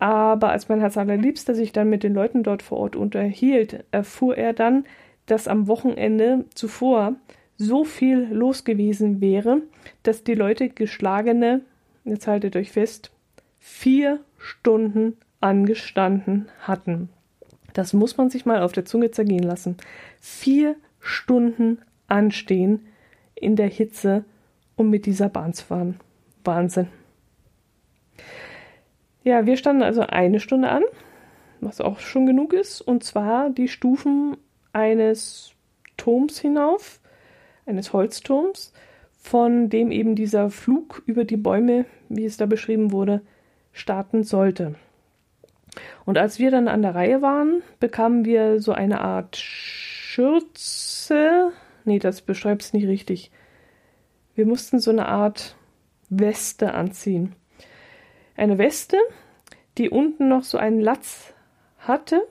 Aber 0.03 0.49
als 0.49 0.67
mein 0.67 0.81
Herz 0.81 0.97
allerliebster 0.97 1.55
sich 1.55 1.71
dann 1.71 1.89
mit 1.89 2.03
den 2.03 2.13
Leuten 2.13 2.43
dort 2.43 2.61
vor 2.61 2.77
Ort 2.79 2.97
unterhielt, 2.97 3.85
erfuhr 3.91 4.37
er 4.37 4.51
dann, 4.51 4.83
dass 5.27 5.47
am 5.47 5.69
Wochenende 5.69 6.43
zuvor 6.55 7.15
so 7.57 7.85
viel 7.85 8.27
los 8.29 8.65
gewesen 8.65 9.21
wäre, 9.21 9.61
dass 10.03 10.25
die 10.25 10.33
Leute 10.33 10.67
geschlagene, 10.67 11.61
jetzt 12.03 12.27
haltet 12.27 12.57
euch 12.57 12.73
fest, 12.73 13.11
vier 13.59 14.19
Stunden 14.37 15.15
angestanden 15.39 16.49
hatten. 16.59 17.07
Das 17.71 17.93
muss 17.93 18.17
man 18.17 18.29
sich 18.29 18.45
mal 18.45 18.61
auf 18.61 18.73
der 18.73 18.83
Zunge 18.83 19.11
zergehen 19.11 19.43
lassen. 19.43 19.77
Vier 20.19 20.75
Stunden 20.99 21.77
anstehen 22.07 22.87
in 23.35 23.55
der 23.55 23.69
Hitze, 23.69 24.25
um 24.75 24.89
mit 24.89 25.05
dieser 25.05 25.29
Bahn 25.29 25.53
zu 25.53 25.63
fahren. 25.63 25.97
Wahnsinn. 26.43 26.89
Ja, 29.23 29.45
wir 29.45 29.55
standen 29.55 29.83
also 29.83 30.01
eine 30.01 30.41
Stunde 30.41 30.69
an, 30.69 30.83
was 31.61 31.79
auch 31.79 31.99
schon 31.99 32.25
genug 32.25 32.51
ist, 32.51 32.81
und 32.81 33.05
zwar 33.05 33.49
die 33.49 33.69
Stufen 33.69 34.35
eines 34.73 35.53
Turms 35.95 36.39
hinauf, 36.39 36.99
eines 37.65 37.93
Holzturms, 37.93 38.73
von 39.17 39.69
dem 39.69 39.91
eben 39.91 40.15
dieser 40.15 40.49
Flug 40.49 41.03
über 41.05 41.23
die 41.23 41.37
Bäume, 41.37 41.85
wie 42.09 42.25
es 42.25 42.35
da 42.35 42.45
beschrieben 42.45 42.91
wurde, 42.91 43.21
starten 43.71 44.23
sollte. 44.23 44.75
Und 46.03 46.17
als 46.17 46.37
wir 46.39 46.51
dann 46.51 46.67
an 46.67 46.81
der 46.81 46.93
Reihe 46.93 47.21
waren, 47.21 47.63
bekamen 47.79 48.25
wir 48.25 48.59
so 48.59 48.73
eine 48.73 48.99
Art 48.99 49.37
Schürze. 49.37 50.33
Nee, 51.85 51.99
das 51.99 52.21
beschreibt 52.21 52.63
es 52.63 52.73
nicht 52.73 52.87
richtig. 52.87 53.31
Wir 54.35 54.45
mussten 54.45 54.79
so 54.79 54.91
eine 54.91 55.07
Art 55.07 55.55
Weste 56.09 56.73
anziehen 56.73 57.35
eine 58.35 58.57
Weste, 58.57 58.97
die 59.77 59.89
unten 59.89 60.27
noch 60.27 60.43
so 60.43 60.57
einen 60.57 60.79
Latz 60.79 61.33
hatte. 61.79 62.21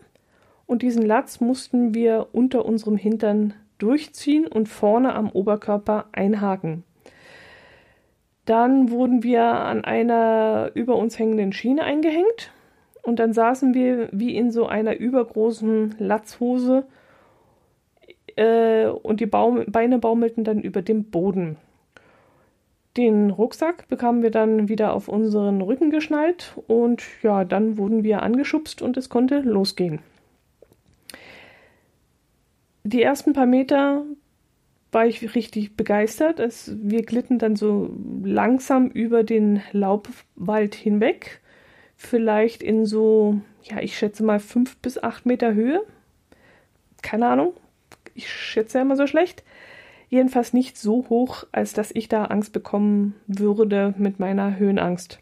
Und 0.66 0.82
diesen 0.82 1.04
Latz 1.04 1.40
mussten 1.40 1.94
wir 1.94 2.28
unter 2.32 2.64
unserem 2.64 2.97
Hintern 2.97 3.54
durchziehen 3.78 4.47
und 4.47 4.68
vorne 4.68 5.14
am 5.14 5.30
Oberkörper 5.30 6.06
einhaken. 6.12 6.85
Dann 8.44 8.90
wurden 8.90 9.23
wir 9.23 9.42
an 9.42 9.85
einer 9.85 10.71
über 10.75 10.97
uns 10.97 11.18
hängenden 11.18 11.52
Schiene 11.52 11.85
eingehängt 11.85 12.52
und 13.02 13.18
dann 13.18 13.32
saßen 13.32 13.75
wir 13.75 14.09
wie 14.12 14.37
in 14.37 14.50
so 14.50 14.66
einer 14.66 14.97
übergroßen 14.97 15.97
Latzhose 15.99 16.87
äh, 18.37 18.87
und 18.87 19.21
die 19.21 19.26
Baum 19.26 19.64
Beine 19.68 19.99
baumelten 19.99 20.44
dann 20.44 20.61
über 20.61 20.82
dem 20.82 21.11
Boden. 21.11 21.56
Den 22.96 23.30
Rucksack 23.30 23.88
bekamen 23.88 24.22
wir 24.22 24.30
dann 24.30 24.68
wieder 24.68 24.92
auf 24.92 25.08
unseren 25.08 25.62
Rücken 25.62 25.90
geschnallt 25.90 26.54
und 26.66 27.02
ja, 27.22 27.44
dann 27.44 27.78
wurden 27.78 28.04
wir 28.04 28.22
angeschubst 28.22 28.82
und 28.82 28.96
es 28.99 29.08
konnte 29.08 29.40
losgehen. 29.40 30.00
Die 32.84 33.02
ersten 33.02 33.32
paar 33.32 33.46
Meter 33.46 34.04
war 34.90 35.06
ich 35.06 35.34
richtig 35.34 35.75
begeistert. 35.75 36.38
Es, 36.38 36.76
wir 36.82 37.02
glitten 37.02 37.38
dann 37.38 37.56
so 37.56 37.90
langsam 38.22 38.88
über 38.88 39.25
den 39.25 39.62
Laubwald 39.72 40.75
hinweg. 40.75 41.40
Vielleicht 41.96 42.62
in 42.62 42.84
so, 42.84 43.40
ja, 43.62 43.80
ich 43.80 43.96
schätze 43.96 44.22
mal 44.22 44.38
fünf 44.38 44.76
bis 44.78 45.02
acht 45.02 45.25
Meter 45.25 45.54
Höhe. 45.54 45.82
Keine 47.00 47.26
Ahnung. 47.28 47.54
Ich 48.14 48.30
schätze 48.30 48.78
ja 48.78 48.82
immer 48.82 48.96
so 48.96 49.06
schlecht. 49.06 49.44
Jedenfalls 50.12 50.52
nicht 50.52 50.76
so 50.76 51.07
hoch, 51.09 51.45
als 51.52 51.73
dass 51.73 51.90
ich 51.90 52.07
da 52.07 52.26
Angst 52.26 52.52
bekommen 52.52 53.14
würde 53.26 53.95
mit 53.97 54.21
meiner 54.21 54.59
Höhenangst. 54.59 55.19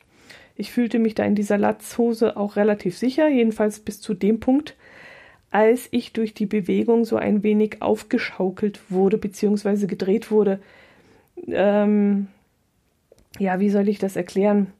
Ich 0.56 0.72
fühlte 0.72 0.98
mich 0.98 1.14
da 1.14 1.22
in 1.22 1.36
dieser 1.36 1.58
Latzhose 1.58 2.36
auch 2.36 2.56
relativ 2.56 2.98
sicher, 2.98 3.28
jedenfalls 3.28 3.78
bis 3.78 4.00
zu 4.00 4.14
dem 4.14 4.40
Punkt, 4.40 4.74
als 5.52 5.86
ich 5.92 6.12
durch 6.12 6.34
die 6.34 6.46
Bewegung 6.46 7.04
so 7.04 7.14
ein 7.14 7.44
wenig 7.44 7.82
aufgeschaukelt 7.82 8.90
wurde, 8.90 9.16
beziehungsweise 9.16 9.86
gedreht 9.86 10.32
wurde. 10.32 10.58
Ähm, 11.46 12.26
ja, 13.38 13.60
wie 13.60 13.70
soll 13.70 13.88
ich 13.88 14.00
das 14.00 14.16
erklären? 14.16 14.72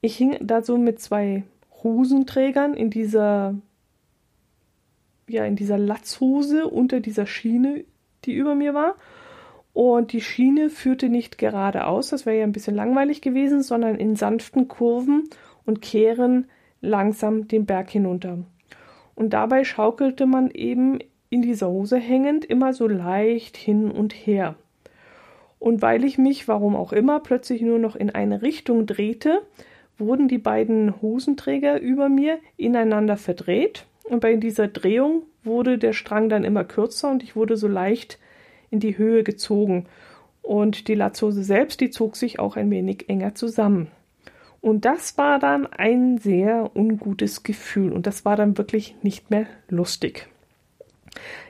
Ich 0.00 0.16
hing 0.16 0.36
da 0.40 0.62
so 0.62 0.78
mit 0.78 1.00
zwei 1.00 1.42
Hosenträgern 1.82 2.74
in 2.74 2.90
dieser, 2.90 3.56
ja, 5.28 5.44
in 5.44 5.56
dieser 5.56 5.78
Latzhose 5.78 6.68
unter 6.68 7.00
dieser 7.00 7.26
Schiene, 7.26 7.82
die 8.24 8.34
über 8.34 8.54
mir 8.54 8.72
war. 8.72 8.94
Und 9.72 10.12
die 10.12 10.20
Schiene 10.20 10.70
führte 10.70 11.08
nicht 11.08 11.38
geradeaus, 11.38 12.08
das 12.10 12.26
wäre 12.26 12.38
ja 12.38 12.44
ein 12.44 12.52
bisschen 12.52 12.74
langweilig 12.74 13.20
gewesen, 13.20 13.62
sondern 13.62 13.96
in 13.96 14.16
sanften 14.16 14.66
Kurven 14.68 15.28
und 15.64 15.82
Kehren 15.82 16.48
langsam 16.80 17.48
den 17.48 17.66
Berg 17.66 17.90
hinunter. 17.90 18.38
Und 19.14 19.30
dabei 19.32 19.64
schaukelte 19.64 20.26
man 20.26 20.50
eben 20.50 20.98
in 21.30 21.42
dieser 21.42 21.68
Hose 21.68 21.96
hängend 21.96 22.44
immer 22.44 22.72
so 22.72 22.88
leicht 22.88 23.56
hin 23.56 23.90
und 23.90 24.12
her. 24.12 24.56
Und 25.58 25.82
weil 25.82 26.04
ich 26.04 26.18
mich, 26.18 26.48
warum 26.48 26.76
auch 26.76 26.92
immer, 26.92 27.20
plötzlich 27.20 27.62
nur 27.62 27.78
noch 27.78 27.96
in 27.96 28.10
eine 28.10 28.42
Richtung 28.42 28.86
drehte, 28.86 29.42
wurden 29.98 30.28
die 30.28 30.38
beiden 30.38 31.02
Hosenträger 31.02 31.80
über 31.80 32.08
mir 32.08 32.38
ineinander 32.56 33.16
verdreht. 33.16 33.86
Und 34.04 34.20
bei 34.20 34.34
dieser 34.36 34.68
Drehung 34.68 35.24
wurde 35.42 35.78
der 35.78 35.92
Strang 35.92 36.28
dann 36.28 36.44
immer 36.44 36.64
kürzer 36.64 37.10
und 37.10 37.22
ich 37.22 37.34
wurde 37.36 37.56
so 37.56 37.68
leicht 37.68 38.18
in 38.70 38.80
die 38.80 38.98
Höhe 38.98 39.22
gezogen. 39.24 39.86
Und 40.42 40.88
die 40.88 40.94
Latzhose 40.94 41.42
selbst, 41.44 41.80
die 41.80 41.90
zog 41.90 42.16
sich 42.16 42.38
auch 42.38 42.56
ein 42.56 42.70
wenig 42.70 43.08
enger 43.08 43.34
zusammen. 43.34 43.88
Und 44.60 44.84
das 44.84 45.16
war 45.18 45.38
dann 45.38 45.66
ein 45.66 46.18
sehr 46.18 46.74
ungutes 46.74 47.42
Gefühl 47.42 47.92
und 47.92 48.06
das 48.06 48.24
war 48.24 48.36
dann 48.36 48.58
wirklich 48.58 48.96
nicht 49.02 49.30
mehr 49.30 49.46
lustig. 49.68 50.28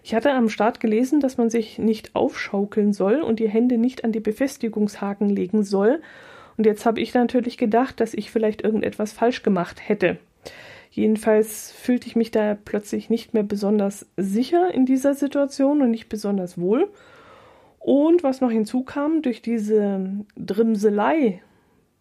Ich 0.02 0.14
hatte 0.14 0.32
am 0.32 0.48
Start 0.48 0.80
gelesen, 0.80 1.20
dass 1.20 1.36
man 1.36 1.50
sich 1.50 1.78
nicht 1.78 2.14
aufschaukeln 2.14 2.92
soll 2.92 3.20
und 3.20 3.38
die 3.38 3.48
Hände 3.48 3.78
nicht 3.78 4.04
an 4.04 4.12
die 4.12 4.20
Befestigungshaken 4.20 5.28
legen 5.28 5.62
soll. 5.62 6.00
Und 6.56 6.66
jetzt 6.66 6.86
habe 6.86 7.00
ich 7.00 7.14
natürlich 7.14 7.56
gedacht, 7.56 8.00
dass 8.00 8.14
ich 8.14 8.30
vielleicht 8.30 8.62
irgendetwas 8.62 9.12
falsch 9.12 9.42
gemacht 9.42 9.88
hätte. 9.88 10.18
Jedenfalls 10.98 11.70
fühlte 11.70 12.08
ich 12.08 12.16
mich 12.16 12.32
da 12.32 12.56
plötzlich 12.56 13.08
nicht 13.08 13.32
mehr 13.32 13.44
besonders 13.44 14.04
sicher 14.16 14.74
in 14.74 14.84
dieser 14.84 15.14
Situation 15.14 15.80
und 15.80 15.92
nicht 15.92 16.08
besonders 16.08 16.58
wohl. 16.58 16.88
Und 17.78 18.24
was 18.24 18.40
noch 18.40 18.50
hinzukam, 18.50 19.22
durch 19.22 19.40
diese 19.40 20.24
Drimselei 20.36 21.40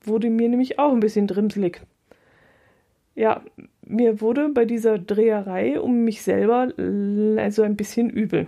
wurde 0.01 0.31
mir 0.31 0.49
nämlich 0.49 0.79
auch 0.79 0.91
ein 0.91 0.99
bisschen 0.99 1.27
drimselig. 1.27 1.81
Ja, 3.13 3.43
mir 3.85 4.19
wurde 4.19 4.49
bei 4.49 4.65
dieser 4.65 4.97
Dreherei 4.97 5.79
um 5.79 6.03
mich 6.03 6.23
selber 6.23 6.73
also 7.37 7.61
ein 7.61 7.75
bisschen 7.75 8.09
übel. 8.09 8.47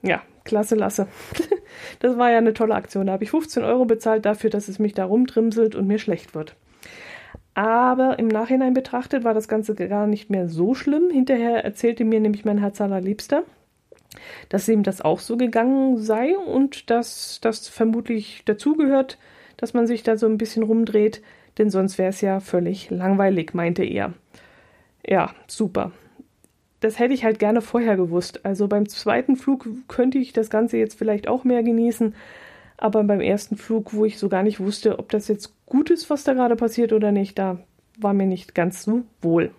Ja, 0.00 0.22
klasse 0.44 0.76
Lasse. 0.76 1.08
das 1.98 2.16
war 2.16 2.30
ja 2.30 2.38
eine 2.38 2.54
tolle 2.54 2.74
Aktion. 2.74 3.08
Da 3.08 3.12
habe 3.12 3.24
ich 3.24 3.30
15 3.30 3.64
Euro 3.64 3.84
bezahlt 3.84 4.24
dafür, 4.24 4.48
dass 4.48 4.68
es 4.68 4.78
mich 4.78 4.94
da 4.94 5.04
rumdrimselt 5.04 5.74
und 5.74 5.86
mir 5.86 5.98
schlecht 5.98 6.34
wird. 6.34 6.56
Aber 7.54 8.18
im 8.18 8.26
Nachhinein 8.26 8.74
betrachtet 8.74 9.22
war 9.22 9.32
das 9.32 9.46
Ganze 9.46 9.74
gar 9.74 10.06
nicht 10.06 10.28
mehr 10.28 10.48
so 10.48 10.74
schlimm. 10.74 11.10
Hinterher 11.10 11.64
erzählte 11.64 12.04
mir 12.04 12.20
nämlich 12.20 12.44
mein 12.44 12.58
Herz 12.58 12.80
allerliebster, 12.80 13.44
dass 14.48 14.68
ihm 14.68 14.82
das 14.82 15.00
auch 15.00 15.20
so 15.20 15.36
gegangen 15.36 15.98
sei 15.98 16.36
und 16.36 16.90
dass 16.90 17.38
das 17.40 17.68
vermutlich 17.68 18.42
dazugehört, 18.44 19.18
dass 19.56 19.72
man 19.72 19.86
sich 19.86 20.02
da 20.02 20.16
so 20.16 20.26
ein 20.26 20.38
bisschen 20.38 20.64
rumdreht, 20.64 21.22
denn 21.58 21.70
sonst 21.70 21.96
wäre 21.96 22.10
es 22.10 22.20
ja 22.20 22.40
völlig 22.40 22.90
langweilig, 22.90 23.54
meinte 23.54 23.84
er. 23.84 24.12
Ja, 25.06 25.30
super. 25.46 25.92
Das 26.80 26.98
hätte 26.98 27.14
ich 27.14 27.24
halt 27.24 27.38
gerne 27.38 27.62
vorher 27.62 27.96
gewusst. 27.96 28.44
Also 28.44 28.66
beim 28.66 28.88
zweiten 28.88 29.36
Flug 29.36 29.68
könnte 29.86 30.18
ich 30.18 30.32
das 30.32 30.50
Ganze 30.50 30.76
jetzt 30.76 30.98
vielleicht 30.98 31.28
auch 31.28 31.44
mehr 31.44 31.62
genießen, 31.62 32.14
aber 32.76 33.04
beim 33.04 33.20
ersten 33.20 33.56
Flug, 33.56 33.94
wo 33.94 34.04
ich 34.04 34.18
so 34.18 34.28
gar 34.28 34.42
nicht 34.42 34.60
wusste, 34.60 34.98
ob 34.98 35.10
das 35.10 35.28
jetzt 35.28 35.54
gut 35.66 35.90
ist, 35.90 36.10
was 36.10 36.24
da 36.24 36.34
gerade 36.34 36.56
passiert 36.56 36.92
oder 36.92 37.12
nicht, 37.12 37.38
da 37.38 37.58
war 37.98 38.14
mir 38.14 38.26
nicht 38.26 38.54
ganz 38.54 38.82
so 38.82 39.02
wohl. 39.22 39.50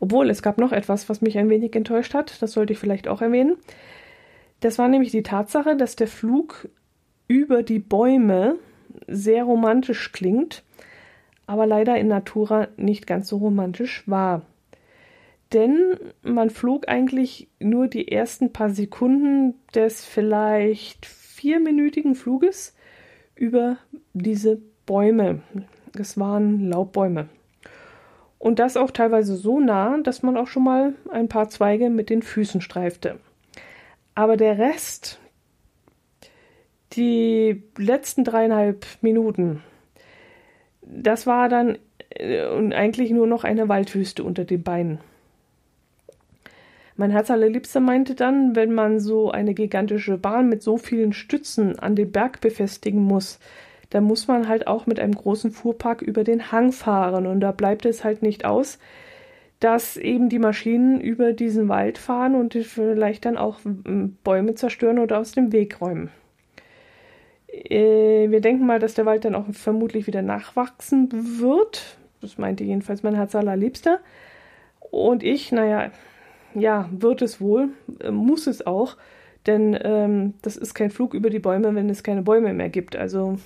Obwohl, 0.00 0.30
es 0.30 0.42
gab 0.42 0.58
noch 0.58 0.72
etwas, 0.72 1.08
was 1.08 1.20
mich 1.20 1.38
ein 1.38 1.50
wenig 1.50 1.74
enttäuscht 1.74 2.14
hat, 2.14 2.40
das 2.42 2.52
sollte 2.52 2.72
ich 2.72 2.78
vielleicht 2.78 3.08
auch 3.08 3.22
erwähnen. 3.22 3.56
Das 4.60 4.78
war 4.78 4.88
nämlich 4.88 5.10
die 5.10 5.22
Tatsache, 5.22 5.76
dass 5.76 5.96
der 5.96 6.08
Flug 6.08 6.68
über 7.28 7.62
die 7.62 7.78
Bäume 7.78 8.56
sehr 9.06 9.44
romantisch 9.44 10.12
klingt, 10.12 10.62
aber 11.46 11.66
leider 11.66 11.96
in 11.96 12.08
Natura 12.08 12.68
nicht 12.76 13.06
ganz 13.06 13.28
so 13.28 13.38
romantisch 13.38 14.04
war. 14.06 14.42
Denn 15.52 15.96
man 16.22 16.50
flog 16.50 16.88
eigentlich 16.88 17.48
nur 17.58 17.88
die 17.88 18.10
ersten 18.10 18.52
paar 18.52 18.70
Sekunden 18.70 19.54
des 19.74 20.04
vielleicht 20.04 21.06
vierminütigen 21.40 22.14
Fluges 22.14 22.76
über 23.34 23.78
diese 24.12 24.60
Bäume. 24.84 25.40
Es 25.98 26.18
waren 26.18 26.68
Laubbäume. 26.68 27.30
Und 28.38 28.58
das 28.58 28.76
auch 28.76 28.90
teilweise 28.90 29.36
so 29.36 29.58
nah, 29.58 29.96
dass 30.02 30.22
man 30.22 30.36
auch 30.36 30.48
schon 30.48 30.64
mal 30.64 30.94
ein 31.10 31.28
paar 31.28 31.48
Zweige 31.48 31.88
mit 31.88 32.10
den 32.10 32.20
Füßen 32.20 32.60
streifte. 32.60 33.20
Aber 34.14 34.36
der 34.36 34.58
Rest 34.58 35.18
die 36.92 37.62
letzten 37.78 38.24
dreieinhalb 38.24 38.84
Minuten, 39.00 39.62
das 40.82 41.26
war 41.26 41.48
dann 41.48 41.78
äh, 42.10 42.44
eigentlich 42.74 43.12
nur 43.12 43.26
noch 43.26 43.44
eine 43.44 43.68
Waldwüste 43.70 44.24
unter 44.24 44.44
den 44.44 44.62
Beinen. 44.62 45.00
Mein 47.00 47.12
Herz 47.12 47.30
allerliebster 47.30 47.80
meinte 47.80 48.14
dann, 48.14 48.54
wenn 48.54 48.74
man 48.74 49.00
so 49.00 49.30
eine 49.30 49.54
gigantische 49.54 50.18
Bahn 50.18 50.50
mit 50.50 50.62
so 50.62 50.76
vielen 50.76 51.14
Stützen 51.14 51.78
an 51.78 51.96
den 51.96 52.12
Berg 52.12 52.42
befestigen 52.42 53.00
muss, 53.00 53.38
dann 53.88 54.04
muss 54.04 54.28
man 54.28 54.48
halt 54.48 54.66
auch 54.66 54.84
mit 54.84 55.00
einem 55.00 55.14
großen 55.14 55.50
Fuhrpark 55.50 56.02
über 56.02 56.24
den 56.24 56.52
Hang 56.52 56.72
fahren 56.72 57.26
und 57.26 57.40
da 57.40 57.52
bleibt 57.52 57.86
es 57.86 58.04
halt 58.04 58.20
nicht 58.20 58.44
aus, 58.44 58.78
dass 59.60 59.96
eben 59.96 60.28
die 60.28 60.38
Maschinen 60.38 61.00
über 61.00 61.32
diesen 61.32 61.70
Wald 61.70 61.96
fahren 61.96 62.34
und 62.34 62.52
vielleicht 62.52 63.24
dann 63.24 63.38
auch 63.38 63.60
Bäume 64.22 64.54
zerstören 64.56 64.98
oder 64.98 65.20
aus 65.20 65.32
dem 65.32 65.52
Weg 65.52 65.80
räumen. 65.80 66.10
Äh, 67.48 68.30
wir 68.30 68.42
denken 68.42 68.66
mal, 68.66 68.78
dass 68.78 68.92
der 68.92 69.06
Wald 69.06 69.24
dann 69.24 69.34
auch 69.34 69.46
vermutlich 69.52 70.06
wieder 70.06 70.20
nachwachsen 70.20 71.08
wird. 71.40 71.96
Das 72.20 72.36
meinte 72.36 72.62
jedenfalls 72.62 73.02
mein 73.02 73.14
Herz 73.14 73.34
allerliebster. 73.34 74.00
Und 74.90 75.22
ich, 75.22 75.50
naja, 75.50 75.92
ja, 76.54 76.88
wird 76.92 77.22
es 77.22 77.40
wohl, 77.40 77.70
äh, 78.00 78.10
muss 78.10 78.46
es 78.46 78.66
auch, 78.66 78.96
denn 79.46 79.78
ähm, 79.82 80.34
das 80.42 80.56
ist 80.56 80.74
kein 80.74 80.90
Flug 80.90 81.14
über 81.14 81.30
die 81.30 81.38
Bäume, 81.38 81.74
wenn 81.74 81.88
es 81.88 82.02
keine 82.02 82.22
Bäume 82.22 82.52
mehr 82.52 82.68
gibt. 82.68 82.96
Also 82.96 83.38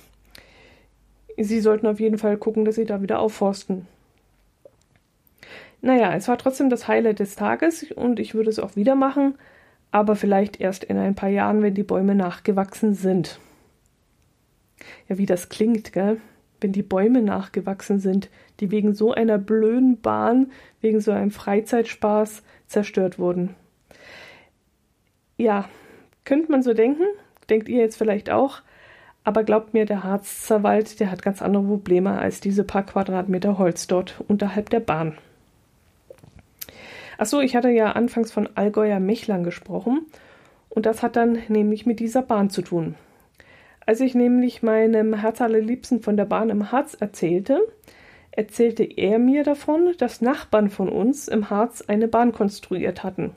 sie 1.37 1.59
sollten 1.59 1.87
auf 1.87 1.99
jeden 1.99 2.17
Fall 2.17 2.37
gucken, 2.37 2.65
dass 2.65 2.75
sie 2.75 2.85
da 2.85 3.01
wieder 3.01 3.19
aufforsten. 3.19 3.87
Naja, 5.81 6.13
es 6.15 6.27
war 6.27 6.37
trotzdem 6.37 6.69
das 6.69 6.87
Highlight 6.87 7.19
des 7.19 7.35
Tages 7.35 7.91
und 7.91 8.19
ich 8.19 8.33
würde 8.33 8.49
es 8.49 8.59
auch 8.59 8.75
wieder 8.75 8.95
machen, 8.95 9.35
aber 9.91 10.15
vielleicht 10.15 10.59
erst 10.59 10.83
in 10.83 10.97
ein 10.97 11.15
paar 11.15 11.29
Jahren, 11.29 11.61
wenn 11.61 11.75
die 11.75 11.83
Bäume 11.83 12.15
nachgewachsen 12.15 12.93
sind 12.93 13.39
ja, 15.07 15.17
wie 15.17 15.25
das 15.25 15.49
klingt, 15.49 15.93
gell? 15.93 16.19
Wenn 16.61 16.71
die 16.71 16.83
Bäume 16.83 17.21
nachgewachsen 17.21 17.99
sind, 17.99 18.29
die 18.59 18.71
wegen 18.71 18.93
so 18.93 19.13
einer 19.13 19.37
blöden 19.37 20.01
Bahn, 20.01 20.51
wegen 20.81 21.01
so 21.01 21.11
einem 21.11 21.31
Freizeitspaß 21.31 22.43
zerstört 22.67 23.19
wurden. 23.19 23.55
Ja, 25.37 25.69
könnte 26.23 26.51
man 26.51 26.63
so 26.63 26.73
denken, 26.73 27.03
denkt 27.49 27.69
ihr 27.69 27.79
jetzt 27.79 27.97
vielleicht 27.97 28.29
auch, 28.29 28.61
aber 29.23 29.43
glaubt 29.43 29.73
mir, 29.73 29.85
der 29.85 30.03
Harzer 30.03 30.63
Wald, 30.63 30.99
der 30.99 31.11
hat 31.11 31.21
ganz 31.21 31.41
andere 31.41 31.63
Probleme 31.63 32.17
als 32.17 32.39
diese 32.39 32.63
paar 32.63 32.85
Quadratmeter 32.85 33.57
Holz 33.57 33.87
dort 33.87 34.21
unterhalb 34.27 34.69
der 34.69 34.79
Bahn. 34.79 35.17
Achso, 37.17 37.39
ich 37.39 37.55
hatte 37.55 37.69
ja 37.69 37.93
anfangs 37.93 38.31
von 38.31 38.49
Allgäuer 38.55 38.99
Mechlern 38.99 39.43
gesprochen 39.43 40.05
und 40.69 40.85
das 40.85 41.01
hat 41.01 41.15
dann 41.15 41.39
nämlich 41.47 41.85
mit 41.85 41.99
dieser 41.99 42.21
Bahn 42.21 42.49
zu 42.49 42.61
tun. 42.61 42.95
Als 43.85 43.99
ich 43.99 44.15
nämlich 44.15 44.63
meinem 44.63 45.13
Herz 45.13 45.41
allerliebsten 45.41 46.01
von 46.01 46.17
der 46.17 46.25
Bahn 46.25 46.49
im 46.49 46.71
Harz 46.71 46.95
erzählte, 46.95 47.61
erzählte 48.35 48.83
er 48.83 49.19
mir 49.19 49.43
davon, 49.43 49.93
dass 49.97 50.21
Nachbarn 50.21 50.69
von 50.69 50.89
uns 50.89 51.27
im 51.27 51.49
Harz 51.49 51.83
eine 51.87 52.07
Bahn 52.07 52.31
konstruiert 52.31 53.03
hatten. 53.03 53.31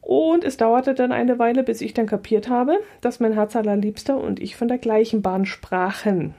Und 0.00 0.44
es 0.44 0.56
dauerte 0.56 0.94
dann 0.94 1.12
eine 1.12 1.38
Weile, 1.38 1.62
bis 1.62 1.80
ich 1.80 1.94
dann 1.94 2.06
kapiert 2.06 2.48
habe, 2.48 2.80
dass 3.00 3.20
mein 3.20 3.34
Herz 3.34 3.54
allerliebster 3.54 4.16
und 4.16 4.40
ich 4.40 4.56
von 4.56 4.68
der 4.68 4.78
gleichen 4.78 5.22
Bahn 5.22 5.46
sprachen. 5.46 6.34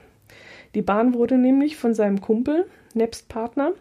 Die 0.74 0.82
Bahn 0.82 1.14
wurde 1.14 1.38
nämlich 1.38 1.76
von 1.76 1.94
seinem 1.94 2.20
Kumpel, 2.20 2.66
nebst 2.94 3.28
Partner, 3.28 3.72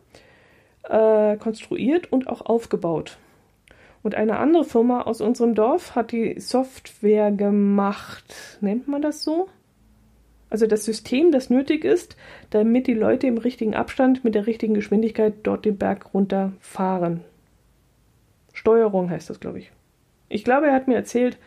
äh, 0.83 1.37
konstruiert 1.37 2.11
und 2.11 2.27
auch 2.27 2.41
aufgebaut. 2.41 3.17
Und 4.03 4.15
eine 4.15 4.39
andere 4.39 4.63
Firma 4.63 5.01
aus 5.01 5.21
unserem 5.21 5.55
Dorf 5.55 5.95
hat 5.95 6.11
die 6.11 6.39
Software 6.39 7.31
gemacht. 7.31 8.57
Nennt 8.61 8.87
man 8.87 9.01
das 9.01 9.23
so? 9.23 9.47
Also 10.51 10.67
das 10.67 10.83
System, 10.83 11.31
das 11.31 11.49
nötig 11.49 11.85
ist, 11.85 12.17
damit 12.49 12.85
die 12.85 12.93
Leute 12.93 13.25
im 13.25 13.37
richtigen 13.37 13.73
Abstand 13.73 14.25
mit 14.25 14.35
der 14.35 14.47
richtigen 14.47 14.73
Geschwindigkeit 14.73 15.33
dort 15.43 15.63
den 15.63 15.77
Berg 15.77 16.13
runterfahren. 16.13 17.21
Steuerung 18.51 19.09
heißt 19.09 19.29
das, 19.29 19.39
glaube 19.39 19.59
ich. 19.59 19.71
Ich 20.27 20.43
glaube, 20.43 20.67
er 20.67 20.73
hat 20.73 20.89
mir 20.89 20.95
erzählt, 20.95 21.37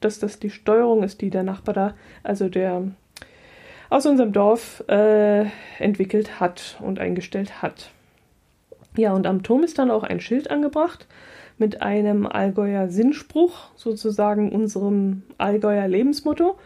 dass 0.00 0.20
das 0.20 0.38
die 0.38 0.50
Steuerung 0.50 1.02
ist, 1.02 1.20
die 1.20 1.30
der 1.30 1.42
Nachbar 1.42 1.74
da, 1.74 1.94
also 2.22 2.48
der 2.48 2.84
aus 3.90 4.06
unserem 4.06 4.32
Dorf 4.32 4.84
äh, 4.88 5.46
entwickelt 5.78 6.38
hat 6.38 6.78
und 6.80 7.00
eingestellt 7.00 7.62
hat. 7.62 7.90
Ja, 8.96 9.12
und 9.12 9.26
am 9.26 9.42
Turm 9.42 9.64
ist 9.64 9.78
dann 9.78 9.90
auch 9.90 10.04
ein 10.04 10.20
Schild 10.20 10.50
angebracht 10.50 11.08
mit 11.58 11.82
einem 11.82 12.26
Allgäuer 12.26 12.88
Sinnspruch, 12.88 13.70
sozusagen 13.74 14.52
unserem 14.52 15.24
Allgäuer 15.36 15.88
Lebensmotto 15.88 16.58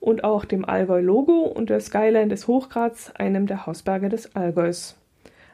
und 0.00 0.24
auch 0.24 0.44
dem 0.44 0.64
Allgäu-Logo 0.64 1.42
und 1.42 1.70
der 1.70 1.80
Skyline 1.80 2.28
des 2.28 2.48
Hochgrads, 2.48 3.14
einem 3.16 3.46
der 3.46 3.66
Hausberge 3.66 4.08
des 4.08 4.34
Allgäus. 4.34 4.96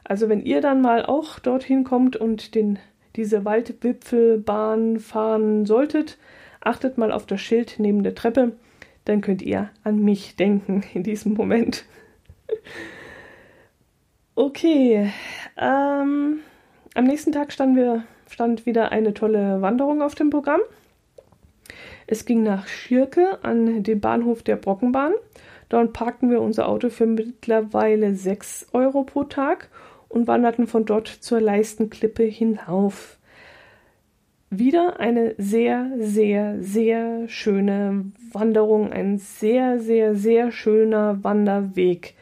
Also 0.03 0.29
wenn 0.29 0.41
ihr 0.41 0.61
dann 0.61 0.81
mal 0.81 1.05
auch 1.05 1.37
dorthin 1.37 1.83
kommt 1.83 2.15
und 2.15 2.55
den, 2.55 2.79
diese 3.17 3.43
Waldwipfelbahn 3.43 4.99
fahren 4.99 5.65
solltet, 5.65 6.17
achtet 6.61 6.97
mal 6.97 7.11
auf 7.11 7.25
das 7.25 7.41
Schild 7.41 7.75
neben 7.77 8.03
der 8.03 8.15
Treppe, 8.15 8.53
dann 9.03 9.21
könnt 9.21 9.41
ihr 9.41 9.69
an 9.83 9.99
mich 9.99 10.37
denken 10.37 10.83
in 10.93 11.03
diesem 11.03 11.33
Moment. 11.33 11.85
okay, 14.35 15.11
ähm, 15.57 16.39
am 16.95 17.03
nächsten 17.03 17.33
Tag 17.33 17.51
standen 17.51 17.75
wir, 17.75 18.03
stand 18.29 18.65
wieder 18.65 18.93
eine 18.93 19.13
tolle 19.13 19.61
Wanderung 19.61 20.01
auf 20.01 20.15
dem 20.15 20.29
Programm. 20.29 20.61
Es 22.07 22.23
ging 22.23 22.41
nach 22.41 22.67
Schirke 22.67 23.43
an 23.43 23.83
den 23.83 23.99
Bahnhof 23.99 24.41
der 24.41 24.55
Brockenbahn. 24.55 25.13
Dort 25.67 25.91
parkten 25.91 26.31
wir 26.31 26.41
unser 26.41 26.69
Auto 26.69 26.89
für 26.89 27.05
mittlerweile 27.05 28.15
6 28.15 28.67
Euro 28.71 29.03
pro 29.03 29.25
Tag 29.25 29.69
und 30.07 30.25
wanderten 30.25 30.67
von 30.67 30.85
dort 30.85 31.09
zur 31.09 31.41
Leistenklippe 31.41 32.23
hinauf. 32.23 33.17
Wieder 34.49 35.01
eine 35.01 35.35
sehr, 35.37 35.91
sehr, 35.99 36.63
sehr 36.63 37.27
schöne 37.27 38.05
Wanderung, 38.31 38.93
ein 38.93 39.17
sehr, 39.17 39.77
sehr, 39.77 40.15
sehr 40.15 40.53
schöner 40.53 41.21
Wanderweg. 41.25 42.15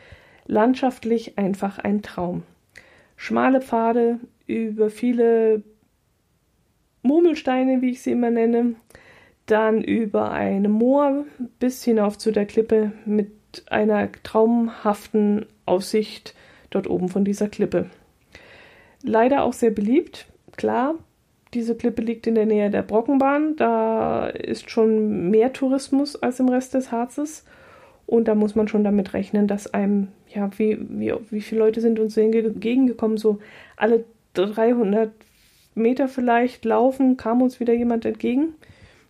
Landschaftlich 0.47 1.37
einfach 1.37 1.77
ein 1.77 2.01
Traum. 2.01 2.41
Schmale 3.15 3.61
Pfade 3.61 4.19
über 4.47 4.89
viele 4.89 5.61
Murmelsteine, 7.03 7.83
wie 7.83 7.91
ich 7.91 8.01
sie 8.01 8.13
immer 8.13 8.31
nenne, 8.31 8.75
dann 9.45 9.83
über 9.83 10.31
eine 10.31 10.69
Moor 10.69 11.25
bis 11.59 11.83
hinauf 11.83 12.17
zu 12.17 12.31
der 12.31 12.45
Klippe 12.45 12.91
mit 13.05 13.31
einer 13.69 14.11
traumhaften 14.23 15.45
Aussicht 15.65 16.35
dort 16.69 16.89
oben 16.89 17.09
von 17.09 17.23
dieser 17.23 17.47
Klippe. 17.47 17.89
Leider 19.03 19.43
auch 19.43 19.53
sehr 19.53 19.71
beliebt, 19.71 20.27
klar. 20.57 20.95
Diese 21.53 21.75
Klippe 21.75 22.01
liegt 22.01 22.27
in 22.27 22.35
der 22.35 22.47
Nähe 22.47 22.69
der 22.69 22.81
Brockenbahn. 22.81 23.55
Da 23.55 24.27
ist 24.27 24.69
schon 24.69 25.29
mehr 25.29 25.53
Tourismus 25.53 26.15
als 26.21 26.39
im 26.39 26.49
Rest 26.49 26.73
des 26.73 26.91
Harzes. 26.91 27.45
Und 28.07 28.27
da 28.27 28.35
muss 28.35 28.55
man 28.55 28.67
schon 28.67 28.83
damit 28.83 29.13
rechnen, 29.13 29.47
dass 29.47 29.73
einem, 29.73 30.09
ja, 30.27 30.49
wie, 30.57 30.77
wie, 30.89 31.13
wie 31.29 31.41
viele 31.41 31.59
Leute 31.59 31.81
sind 31.81 31.99
uns 31.99 32.17
entgegengekommen? 32.17 33.17
So 33.17 33.39
alle 33.77 34.03
300 34.33 35.11
Meter 35.75 36.07
vielleicht 36.07 36.65
laufen, 36.65 37.15
kam 37.15 37.41
uns 37.41 37.59
wieder 37.59 37.73
jemand 37.73 38.05
entgegen 38.05 38.55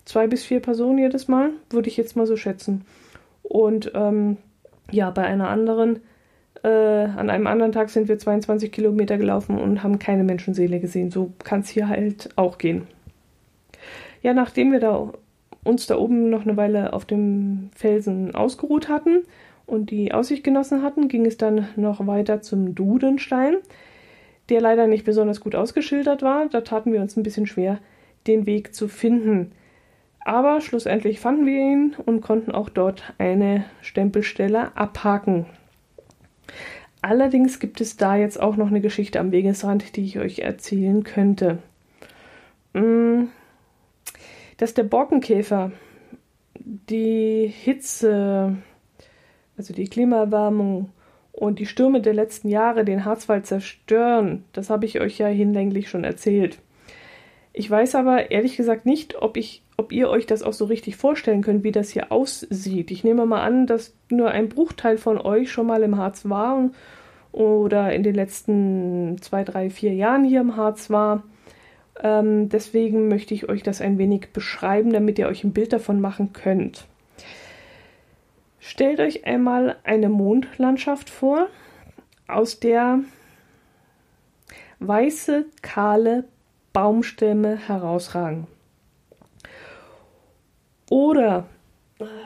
zwei 0.05 0.27
bis 0.27 0.43
vier 0.43 0.59
Personen 0.59 0.99
jedes 0.99 1.27
Mal, 1.27 1.51
würde 1.69 1.89
ich 1.89 1.97
jetzt 1.97 2.15
mal 2.15 2.27
so 2.27 2.37
schätzen. 2.37 2.85
Und 3.43 3.91
ähm, 3.95 4.37
ja, 4.91 5.09
bei 5.09 5.23
einer 5.23 5.49
anderen, 5.49 5.99
äh, 6.63 6.67
an 6.67 7.29
einem 7.29 7.47
anderen 7.47 7.71
Tag 7.71 7.89
sind 7.89 8.07
wir 8.07 8.17
22 8.17 8.71
Kilometer 8.71 9.17
gelaufen 9.17 9.57
und 9.57 9.83
haben 9.83 9.99
keine 9.99 10.23
Menschenseele 10.23 10.79
gesehen. 10.79 11.11
So 11.11 11.33
kann 11.43 11.61
es 11.61 11.69
hier 11.69 11.89
halt 11.89 12.29
auch 12.35 12.57
gehen. 12.57 12.87
Ja, 14.21 14.33
nachdem 14.33 14.71
wir 14.71 14.79
da 14.79 15.11
uns 15.63 15.87
da 15.87 15.97
oben 15.97 16.29
noch 16.29 16.43
eine 16.43 16.57
Weile 16.57 16.93
auf 16.93 17.05
dem 17.05 17.69
Felsen 17.75 18.33
ausgeruht 18.35 18.87
hatten 18.87 19.23
und 19.65 19.89
die 19.89 20.13
Aussicht 20.13 20.43
genossen 20.43 20.83
hatten, 20.83 21.07
ging 21.07 21.25
es 21.25 21.37
dann 21.37 21.67
noch 21.75 22.05
weiter 22.07 22.41
zum 22.41 22.75
Dudenstein, 22.75 23.55
der 24.49 24.61
leider 24.61 24.85
nicht 24.87 25.05
besonders 25.05 25.41
gut 25.41 25.55
ausgeschildert 25.55 26.21
war. 26.21 26.47
Da 26.49 26.61
taten 26.61 26.93
wir 26.93 27.01
uns 27.01 27.17
ein 27.17 27.23
bisschen 27.23 27.47
schwer, 27.47 27.79
den 28.27 28.45
Weg 28.45 28.75
zu 28.75 28.87
finden. 28.87 29.51
Aber 30.25 30.59
schlussendlich 30.59 31.19
fanden 31.19 31.45
wir 31.45 31.53
ihn 31.53 31.95
und 32.03 32.21
konnten 32.21 32.51
auch 32.51 32.69
dort 32.69 33.13
eine 33.19 33.63
Stempelstelle 33.81 34.75
abhaken. 34.75 35.45
Allerdings 37.03 37.59
gibt 37.59 37.79
es 37.79 37.95
da 37.95 38.15
jetzt 38.15 38.41
auch 38.41 38.55
noch 38.55 38.67
eine 38.67 38.81
Geschichte 38.81 39.19
am 39.19 39.31
Wegesrand, 39.31 39.95
die 39.95 40.03
ich 40.03 40.17
euch 40.17 40.39
erzählen 40.39 41.03
könnte. 41.03 41.59
Mm, 42.73 43.25
dass 44.57 44.73
der 44.73 44.83
Borkenkäfer 44.83 45.71
die 46.55 47.45
Hitze, 47.47 48.57
also 49.57 49.75
die 49.75 49.85
Klimaerwärmung 49.85 50.89
und 51.33 51.59
die 51.59 51.67
Stürme 51.67 52.01
der 52.01 52.15
letzten 52.15 52.49
Jahre 52.49 52.83
den 52.83 53.05
Harzwald 53.05 53.45
zerstören, 53.45 54.43
das 54.53 54.71
habe 54.71 54.87
ich 54.87 54.99
euch 54.99 55.19
ja 55.19 55.27
hinlänglich 55.27 55.87
schon 55.87 56.03
erzählt. 56.03 56.57
Ich 57.53 57.69
weiß 57.69 57.93
aber 57.93 58.31
ehrlich 58.31 58.57
gesagt 58.57 58.87
nicht, 58.87 59.21
ob 59.21 59.37
ich 59.37 59.64
ob 59.77 59.91
ihr 59.91 60.09
euch 60.09 60.25
das 60.25 60.41
auch 60.41 60.53
so 60.53 60.65
richtig 60.65 60.95
vorstellen 60.95 61.41
könnt, 61.41 61.63
wie 61.63 61.71
das 61.71 61.89
hier 61.89 62.11
aussieht. 62.11 62.91
Ich 62.91 63.03
nehme 63.03 63.25
mal 63.25 63.41
an, 63.41 63.67
dass 63.67 63.93
nur 64.09 64.31
ein 64.31 64.49
Bruchteil 64.49 64.97
von 64.97 65.19
euch 65.19 65.51
schon 65.51 65.67
mal 65.67 65.83
im 65.83 65.97
Harz 65.97 66.29
war 66.29 66.69
oder 67.31 67.93
in 67.93 68.03
den 68.03 68.15
letzten 68.15 69.17
zwei, 69.21 69.43
drei, 69.43 69.69
vier 69.69 69.93
Jahren 69.93 70.23
hier 70.23 70.41
im 70.41 70.55
Harz 70.55 70.89
war. 70.89 71.23
Ähm, 72.01 72.49
deswegen 72.49 73.07
möchte 73.07 73.33
ich 73.33 73.49
euch 73.49 73.63
das 73.63 73.81
ein 73.81 73.97
wenig 73.97 74.29
beschreiben, 74.31 74.93
damit 74.93 75.19
ihr 75.19 75.27
euch 75.27 75.43
ein 75.43 75.53
Bild 75.53 75.73
davon 75.73 75.99
machen 75.99 76.31
könnt. 76.33 76.85
Stellt 78.59 78.99
euch 78.99 79.25
einmal 79.25 79.75
eine 79.83 80.09
Mondlandschaft 80.09 81.09
vor, 81.09 81.47
aus 82.27 82.59
der 82.59 82.99
weiße, 84.79 85.45
kahle 85.61 86.23
Baumstämme 86.73 87.57
herausragen. 87.57 88.47
Oder, 90.89 91.47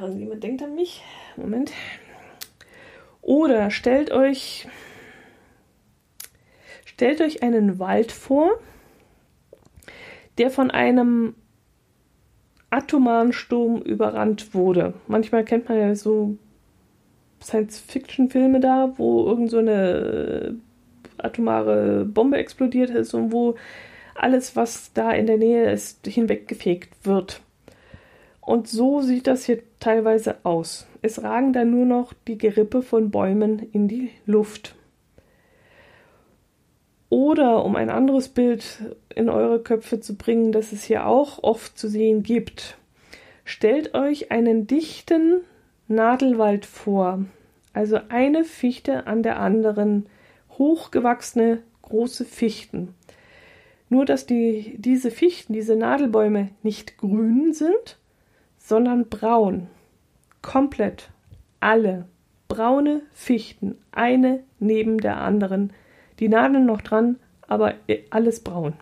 also 0.01 0.17
jemand 0.17 0.43
denkt 0.43 0.61
an 0.61 0.75
mich, 0.75 1.03
Moment. 1.37 1.71
Oder 3.21 3.71
stellt 3.71 4.11
euch, 4.11 4.67
stellt 6.85 7.21
euch 7.21 7.43
einen 7.43 7.79
Wald 7.79 8.11
vor, 8.11 8.59
der 10.37 10.49
von 10.49 10.71
einem 10.71 11.35
atomaren 12.69 13.33
Sturm 13.33 13.81
überrannt 13.81 14.53
wurde. 14.53 14.93
Manchmal 15.07 15.43
kennt 15.43 15.69
man 15.69 15.79
ja 15.79 15.95
so 15.95 16.37
Science-Fiction-Filme 17.41 18.59
da, 18.59 18.93
wo 18.97 19.25
irgend 19.25 19.49
so 19.49 19.57
eine 19.57 20.57
atomare 21.17 22.05
Bombe 22.05 22.37
explodiert 22.37 22.89
ist 22.89 23.13
und 23.13 23.31
wo 23.31 23.55
alles, 24.15 24.55
was 24.55 24.93
da 24.93 25.11
in 25.11 25.27
der 25.27 25.37
Nähe 25.37 25.71
ist, 25.71 26.05
hinweggefegt 26.05 27.05
wird. 27.05 27.41
Und 28.49 28.67
so 28.67 29.01
sieht 29.01 29.27
das 29.27 29.45
hier 29.45 29.61
teilweise 29.79 30.37
aus. 30.41 30.87
Es 31.03 31.21
ragen 31.21 31.53
da 31.53 31.65
nur 31.65 31.85
noch 31.85 32.13
die 32.27 32.39
Gerippe 32.39 32.81
von 32.81 33.11
Bäumen 33.11 33.59
in 33.73 33.87
die 33.87 34.09
Luft. 34.25 34.73
Oder 37.09 37.63
um 37.63 37.75
ein 37.75 37.91
anderes 37.91 38.27
Bild 38.27 38.65
in 39.13 39.29
eure 39.29 39.61
Köpfe 39.61 39.99
zu 39.99 40.15
bringen, 40.15 40.51
das 40.51 40.71
es 40.71 40.83
hier 40.83 41.05
auch 41.05 41.43
oft 41.43 41.77
zu 41.77 41.87
sehen 41.87 42.23
gibt. 42.23 42.79
Stellt 43.45 43.93
euch 43.93 44.31
einen 44.31 44.65
dichten 44.65 45.41
Nadelwald 45.87 46.65
vor, 46.65 47.25
also 47.73 47.99
eine 48.09 48.43
Fichte 48.45 49.05
an 49.05 49.21
der 49.21 49.39
anderen, 49.39 50.07
hochgewachsene 50.57 51.61
große 51.83 52.25
Fichten. 52.25 52.95
Nur 53.89 54.05
dass 54.05 54.25
die, 54.25 54.73
diese 54.79 55.11
Fichten, 55.11 55.53
diese 55.53 55.75
Nadelbäume 55.75 56.49
nicht 56.63 56.97
grün 56.97 57.53
sind, 57.53 57.98
sondern 58.69 59.09
braun. 59.09 59.67
Komplett. 60.41 61.09
Alle. 61.59 62.05
Braune 62.47 63.01
Fichten. 63.11 63.75
Eine 63.91 64.43
neben 64.59 64.99
der 64.99 65.17
anderen. 65.17 65.73
Die 66.19 66.29
Nadeln 66.29 66.65
noch 66.65 66.81
dran, 66.81 67.17
aber 67.47 67.73
alles 68.11 68.41
braun. 68.41 68.73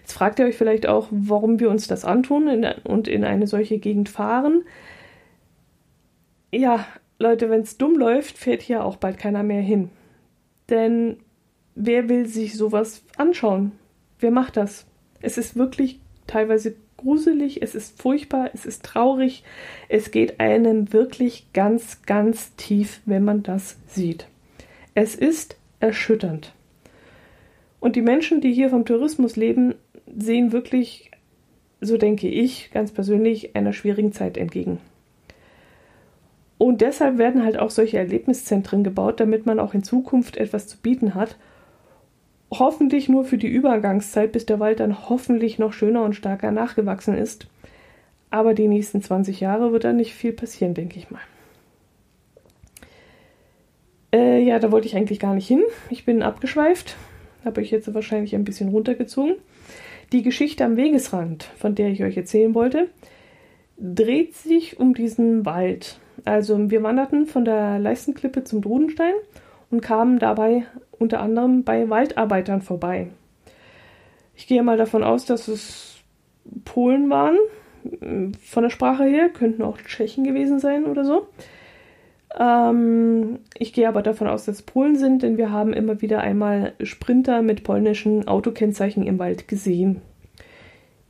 Jetzt 0.00 0.14
fragt 0.14 0.38
ihr 0.38 0.46
euch 0.46 0.56
vielleicht 0.56 0.86
auch, 0.86 1.08
warum 1.10 1.60
wir 1.60 1.68
uns 1.68 1.86
das 1.86 2.04
antun 2.04 2.64
und 2.84 3.08
in 3.08 3.24
eine 3.24 3.46
solche 3.46 3.78
Gegend 3.78 4.08
fahren. 4.08 4.64
Ja, 6.52 6.86
Leute, 7.18 7.50
wenn 7.50 7.60
es 7.60 7.76
dumm 7.76 7.96
läuft, 7.98 8.38
fährt 8.38 8.62
hier 8.62 8.84
auch 8.84 8.96
bald 8.96 9.18
keiner 9.18 9.42
mehr 9.42 9.62
hin. 9.62 9.90
Denn 10.70 11.18
wer 11.74 12.08
will 12.08 12.26
sich 12.26 12.56
sowas 12.56 13.02
anschauen? 13.16 13.72
Wer 14.18 14.30
macht 14.30 14.56
das? 14.56 14.86
Es 15.20 15.36
ist 15.36 15.56
wirklich 15.56 16.00
teilweise 16.26 16.76
gruselig, 16.96 17.62
es 17.62 17.74
ist 17.74 18.00
furchtbar, 18.00 18.50
es 18.54 18.66
ist 18.66 18.84
traurig, 18.84 19.44
es 19.88 20.10
geht 20.10 20.40
einem 20.40 20.92
wirklich 20.92 21.46
ganz, 21.52 22.02
ganz 22.02 22.54
tief, 22.56 23.00
wenn 23.04 23.24
man 23.24 23.42
das 23.42 23.76
sieht. 23.86 24.26
Es 24.94 25.14
ist 25.14 25.56
erschütternd. 25.80 26.52
Und 27.80 27.96
die 27.96 28.02
Menschen, 28.02 28.40
die 28.40 28.52
hier 28.52 28.70
vom 28.70 28.84
Tourismus 28.84 29.36
leben, 29.36 29.74
sehen 30.16 30.52
wirklich, 30.52 31.10
so 31.80 31.96
denke 31.96 32.28
ich 32.28 32.70
ganz 32.72 32.92
persönlich, 32.92 33.54
einer 33.54 33.72
schwierigen 33.72 34.12
Zeit 34.12 34.36
entgegen. 34.36 34.78
Und 36.58 36.80
deshalb 36.80 37.18
werden 37.18 37.44
halt 37.44 37.58
auch 37.58 37.70
solche 37.70 37.98
Erlebniszentren 37.98 38.82
gebaut, 38.82 39.20
damit 39.20 39.44
man 39.44 39.60
auch 39.60 39.74
in 39.74 39.82
Zukunft 39.82 40.36
etwas 40.36 40.66
zu 40.66 40.78
bieten 40.78 41.14
hat. 41.14 41.36
Hoffentlich 42.58 43.08
nur 43.08 43.24
für 43.24 43.38
die 43.38 43.48
Übergangszeit, 43.48 44.32
bis 44.32 44.46
der 44.46 44.60
Wald 44.60 44.80
dann 44.80 45.08
hoffentlich 45.08 45.58
noch 45.58 45.72
schöner 45.72 46.02
und 46.02 46.14
stärker 46.14 46.52
nachgewachsen 46.52 47.16
ist. 47.16 47.48
Aber 48.30 48.54
die 48.54 48.68
nächsten 48.68 49.02
20 49.02 49.40
Jahre 49.40 49.72
wird 49.72 49.84
da 49.84 49.92
nicht 49.92 50.14
viel 50.14 50.32
passieren, 50.32 50.74
denke 50.74 50.98
ich 50.98 51.10
mal. 51.10 51.20
Äh, 54.12 54.42
ja, 54.42 54.58
da 54.58 54.72
wollte 54.72 54.86
ich 54.86 54.96
eigentlich 54.96 55.20
gar 55.20 55.34
nicht 55.34 55.46
hin. 55.46 55.62
Ich 55.90 56.04
bin 56.04 56.22
abgeschweift. 56.22 56.96
Habe 57.44 57.62
ich 57.62 57.70
jetzt 57.70 57.92
wahrscheinlich 57.92 58.34
ein 58.34 58.44
bisschen 58.44 58.68
runtergezogen. 58.68 59.36
Die 60.12 60.22
Geschichte 60.22 60.64
am 60.64 60.76
Wegesrand, 60.76 61.44
von 61.56 61.74
der 61.74 61.88
ich 61.88 62.02
euch 62.02 62.16
erzählen 62.16 62.54
wollte, 62.54 62.88
dreht 63.78 64.34
sich 64.34 64.78
um 64.78 64.94
diesen 64.94 65.44
Wald. 65.44 65.98
Also 66.24 66.70
wir 66.70 66.82
wanderten 66.82 67.26
von 67.26 67.44
der 67.44 67.78
Leistenklippe 67.78 68.44
zum 68.44 68.62
Drudenstein 68.62 69.12
und 69.70 69.80
kamen 69.80 70.18
dabei 70.18 70.64
unter 70.98 71.20
anderem 71.20 71.64
bei 71.64 71.88
Waldarbeitern 71.88 72.62
vorbei. 72.62 73.08
Ich 74.34 74.46
gehe 74.46 74.62
mal 74.62 74.76
davon 74.76 75.02
aus, 75.02 75.24
dass 75.24 75.48
es 75.48 75.96
Polen 76.64 77.10
waren. 77.10 77.36
Von 78.42 78.62
der 78.62 78.70
Sprache 78.70 79.04
her 79.04 79.28
könnten 79.28 79.62
auch 79.62 79.78
Tschechen 79.78 80.24
gewesen 80.24 80.58
sein 80.58 80.84
oder 80.84 81.04
so. 81.04 81.26
Ähm, 82.38 83.38
ich 83.58 83.72
gehe 83.72 83.88
aber 83.88 84.02
davon 84.02 84.28
aus, 84.28 84.44
dass 84.44 84.56
es 84.56 84.62
Polen 84.62 84.96
sind, 84.96 85.22
denn 85.22 85.38
wir 85.38 85.50
haben 85.50 85.72
immer 85.72 86.02
wieder 86.02 86.20
einmal 86.20 86.74
Sprinter 86.82 87.42
mit 87.42 87.64
polnischen 87.64 88.28
Autokennzeichen 88.28 89.06
im 89.06 89.18
Wald 89.18 89.48
gesehen. 89.48 90.02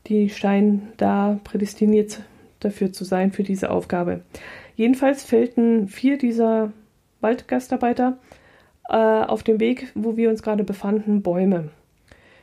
Die 0.07 0.31
scheinen 0.31 0.93
da 0.99 1.41
prädestiniert 1.43 2.23
dafür 2.61 2.93
zu 2.93 3.05
sein, 3.05 3.33
für 3.33 3.43
diese 3.43 3.71
Aufgabe. 3.71 4.21
Jedenfalls 4.77 5.25
fällten 5.25 5.89
vier 5.89 6.17
dieser 6.17 6.73
Waldgastarbeiter 7.21 8.19
äh, 8.89 8.97
auf 8.97 9.43
dem 9.43 9.61
Weg, 9.61 9.93
wo 9.95 10.17
wir 10.17 10.31
uns 10.31 10.43
gerade 10.43 10.65
befanden, 10.65 11.23
Bäume. 11.23 11.71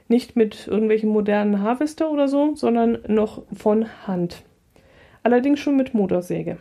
Nicht 0.08 0.36
mit 0.36 0.67
irgendwelchen 0.67 1.10
modernen 1.10 1.62
Harvester 1.62 2.12
oder 2.12 2.27
so, 2.27 2.56
sondern 2.56 2.99
noch 3.08 3.43
von 3.53 3.88
Hand. 4.06 4.43
Allerdings 5.23 5.60
schon 5.60 5.77
mit 5.77 5.93
Motorsäge. 5.93 6.58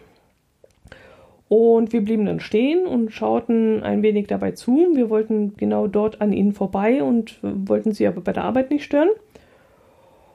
Und 1.49 1.93
wir 1.93 2.03
blieben 2.03 2.25
dann 2.25 2.41
stehen 2.41 2.87
und 2.87 3.11
schauten 3.11 3.83
ein 3.83 4.03
wenig 4.03 4.27
dabei 4.27 4.53
zu. 4.53 4.89
Wir 4.95 5.11
wollten 5.11 5.55
genau 5.57 5.87
dort 5.87 6.23
an 6.23 6.33
ihnen 6.33 6.53
vorbei 6.53 7.03
und 7.03 7.41
wollten 7.43 7.93
sie 7.93 8.07
aber 8.07 8.23
bei 8.23 8.33
der 8.33 8.45
Arbeit 8.45 8.71
nicht 8.71 8.85
stören. 8.85 9.11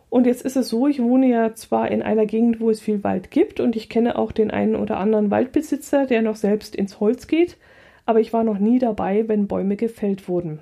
Und 0.10 0.28
jetzt 0.28 0.44
ist 0.44 0.56
es 0.56 0.70
so, 0.70 0.88
ich 0.88 1.02
wohne 1.02 1.28
ja 1.28 1.56
zwar 1.56 1.90
in 1.90 2.02
einer 2.02 2.26
Gegend, 2.26 2.60
wo 2.60 2.70
es 2.70 2.80
viel 2.80 3.04
Wald 3.04 3.32
gibt 3.32 3.60
und 3.60 3.76
ich 3.76 3.90
kenne 3.90 4.18
auch 4.18 4.32
den 4.32 4.52
einen 4.52 4.76
oder 4.76 4.98
anderen 4.98 5.32
Waldbesitzer, 5.32 6.06
der 6.06 6.22
noch 6.22 6.36
selbst 6.36 6.76
ins 6.76 7.00
Holz 7.00 7.28
geht, 7.28 7.58
aber 8.08 8.20
ich 8.20 8.34
war 8.34 8.44
noch 8.44 8.58
nie 8.58 8.80
dabei, 8.80 9.28
wenn 9.28 9.48
Bäume 9.48 9.76
gefällt 9.76 10.28
wurden. 10.28 10.60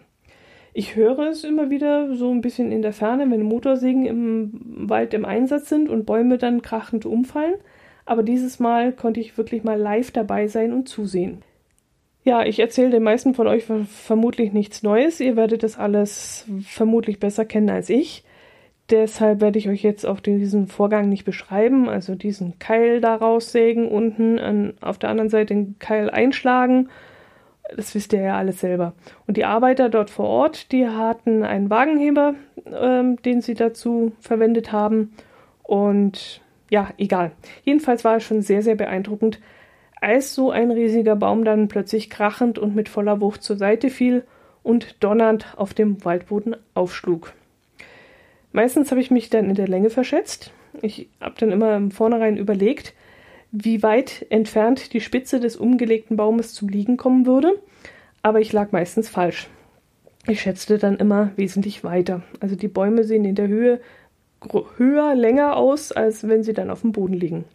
Ich 0.73 0.97
höre 0.97 1.29
es 1.29 1.45
immer 1.45 1.69
wieder 1.69 2.13
so 2.13 2.29
ein 2.31 2.41
bisschen 2.41 2.73
in 2.73 2.81
der 2.81 2.91
Ferne, 2.91 3.31
wenn 3.31 3.43
Motorsägen 3.43 4.05
im 4.05 4.89
Wald 4.89 5.13
im 5.13 5.23
Einsatz 5.23 5.69
sind 5.69 5.87
und 5.89 6.05
Bäume 6.05 6.37
dann 6.37 6.61
krachend 6.61 7.05
umfallen 7.05 7.55
aber 8.05 8.23
dieses 8.23 8.59
Mal 8.59 8.93
konnte 8.93 9.19
ich 9.19 9.37
wirklich 9.37 9.63
mal 9.63 9.79
live 9.79 10.11
dabei 10.11 10.47
sein 10.47 10.73
und 10.73 10.87
zusehen. 10.87 11.41
Ja, 12.23 12.43
ich 12.43 12.59
erzähle 12.59 12.91
den 12.91 13.03
meisten 13.03 13.33
von 13.33 13.47
euch 13.47 13.65
vermutlich 13.65 14.51
nichts 14.53 14.83
Neues. 14.83 15.19
Ihr 15.19 15.35
werdet 15.35 15.63
das 15.63 15.77
alles 15.77 16.47
vermutlich 16.63 17.19
besser 17.19 17.45
kennen 17.45 17.69
als 17.69 17.89
ich. 17.89 18.23
Deshalb 18.89 19.41
werde 19.41 19.57
ich 19.57 19.67
euch 19.67 19.81
jetzt 19.81 20.05
auch 20.05 20.19
diesen 20.19 20.67
Vorgang 20.67 21.09
nicht 21.09 21.25
beschreiben, 21.25 21.89
also 21.89 22.13
diesen 22.13 22.59
Keil 22.59 23.01
da 23.01 23.15
raussägen, 23.15 23.87
unten 23.87 24.37
an, 24.37 24.73
auf 24.81 24.99
der 24.99 25.09
anderen 25.09 25.29
Seite 25.29 25.55
den 25.55 25.79
Keil 25.79 26.11
einschlagen. 26.11 26.89
Das 27.75 27.95
wisst 27.95 28.13
ihr 28.13 28.21
ja 28.21 28.37
alles 28.37 28.59
selber. 28.59 28.93
Und 29.27 29.37
die 29.37 29.45
Arbeiter 29.45 29.89
dort 29.89 30.09
vor 30.09 30.27
Ort, 30.27 30.71
die 30.71 30.87
hatten 30.87 31.43
einen 31.43 31.69
Wagenheber, 31.69 32.35
ähm, 32.71 33.21
den 33.23 33.41
sie 33.41 33.55
dazu 33.55 34.11
verwendet 34.19 34.71
haben. 34.71 35.13
Und 35.63 36.41
ja, 36.69 36.89
egal. 36.97 37.31
Jedenfalls 37.63 38.03
war 38.03 38.17
es 38.17 38.23
schon 38.23 38.41
sehr, 38.41 38.61
sehr 38.61 38.75
beeindruckend, 38.75 39.39
als 39.99 40.35
so 40.35 40.51
ein 40.51 40.71
riesiger 40.71 41.15
Baum 41.15 41.43
dann 41.43 41.67
plötzlich 41.67 42.09
krachend 42.09 42.59
und 42.59 42.75
mit 42.75 42.89
voller 42.89 43.21
Wucht 43.21 43.41
zur 43.41 43.57
Seite 43.57 43.89
fiel 43.89 44.23
und 44.61 45.03
donnernd 45.03 45.53
auf 45.57 45.73
dem 45.73 46.03
Waldboden 46.05 46.55
aufschlug. 46.73 47.33
Meistens 48.51 48.91
habe 48.91 49.01
ich 49.01 49.11
mich 49.11 49.29
dann 49.29 49.49
in 49.49 49.55
der 49.55 49.67
Länge 49.67 49.89
verschätzt. 49.89 50.51
Ich 50.81 51.09
habe 51.19 51.35
dann 51.39 51.51
immer 51.51 51.75
im 51.75 51.91
Vornherein 51.91 52.37
überlegt, 52.37 52.93
wie 53.57 53.81
weit 53.83 54.25
entfernt 54.29 54.93
die 54.93 55.01
Spitze 55.01 55.39
des 55.39 55.55
umgelegten 55.55 56.17
Baumes 56.17 56.53
zum 56.53 56.67
Liegen 56.67 56.97
kommen 56.97 57.25
würde, 57.25 57.53
aber 58.21 58.41
ich 58.41 58.51
lag 58.51 58.71
meistens 58.71 59.07
falsch. 59.07 59.47
Ich 60.27 60.41
schätzte 60.41 60.77
dann 60.77 60.97
immer 60.97 61.31
wesentlich 61.35 61.83
weiter. 61.83 62.23
Also 62.39 62.55
die 62.55 62.67
Bäume 62.67 63.03
sehen 63.03 63.25
in 63.25 63.35
der 63.35 63.47
Höhe 63.47 63.79
höher, 64.77 65.15
länger 65.15 65.55
aus, 65.55 65.91
als 65.91 66.27
wenn 66.27 66.43
sie 66.43 66.53
dann 66.53 66.69
auf 66.69 66.81
dem 66.81 66.91
Boden 66.91 67.13
liegen. 67.13 67.45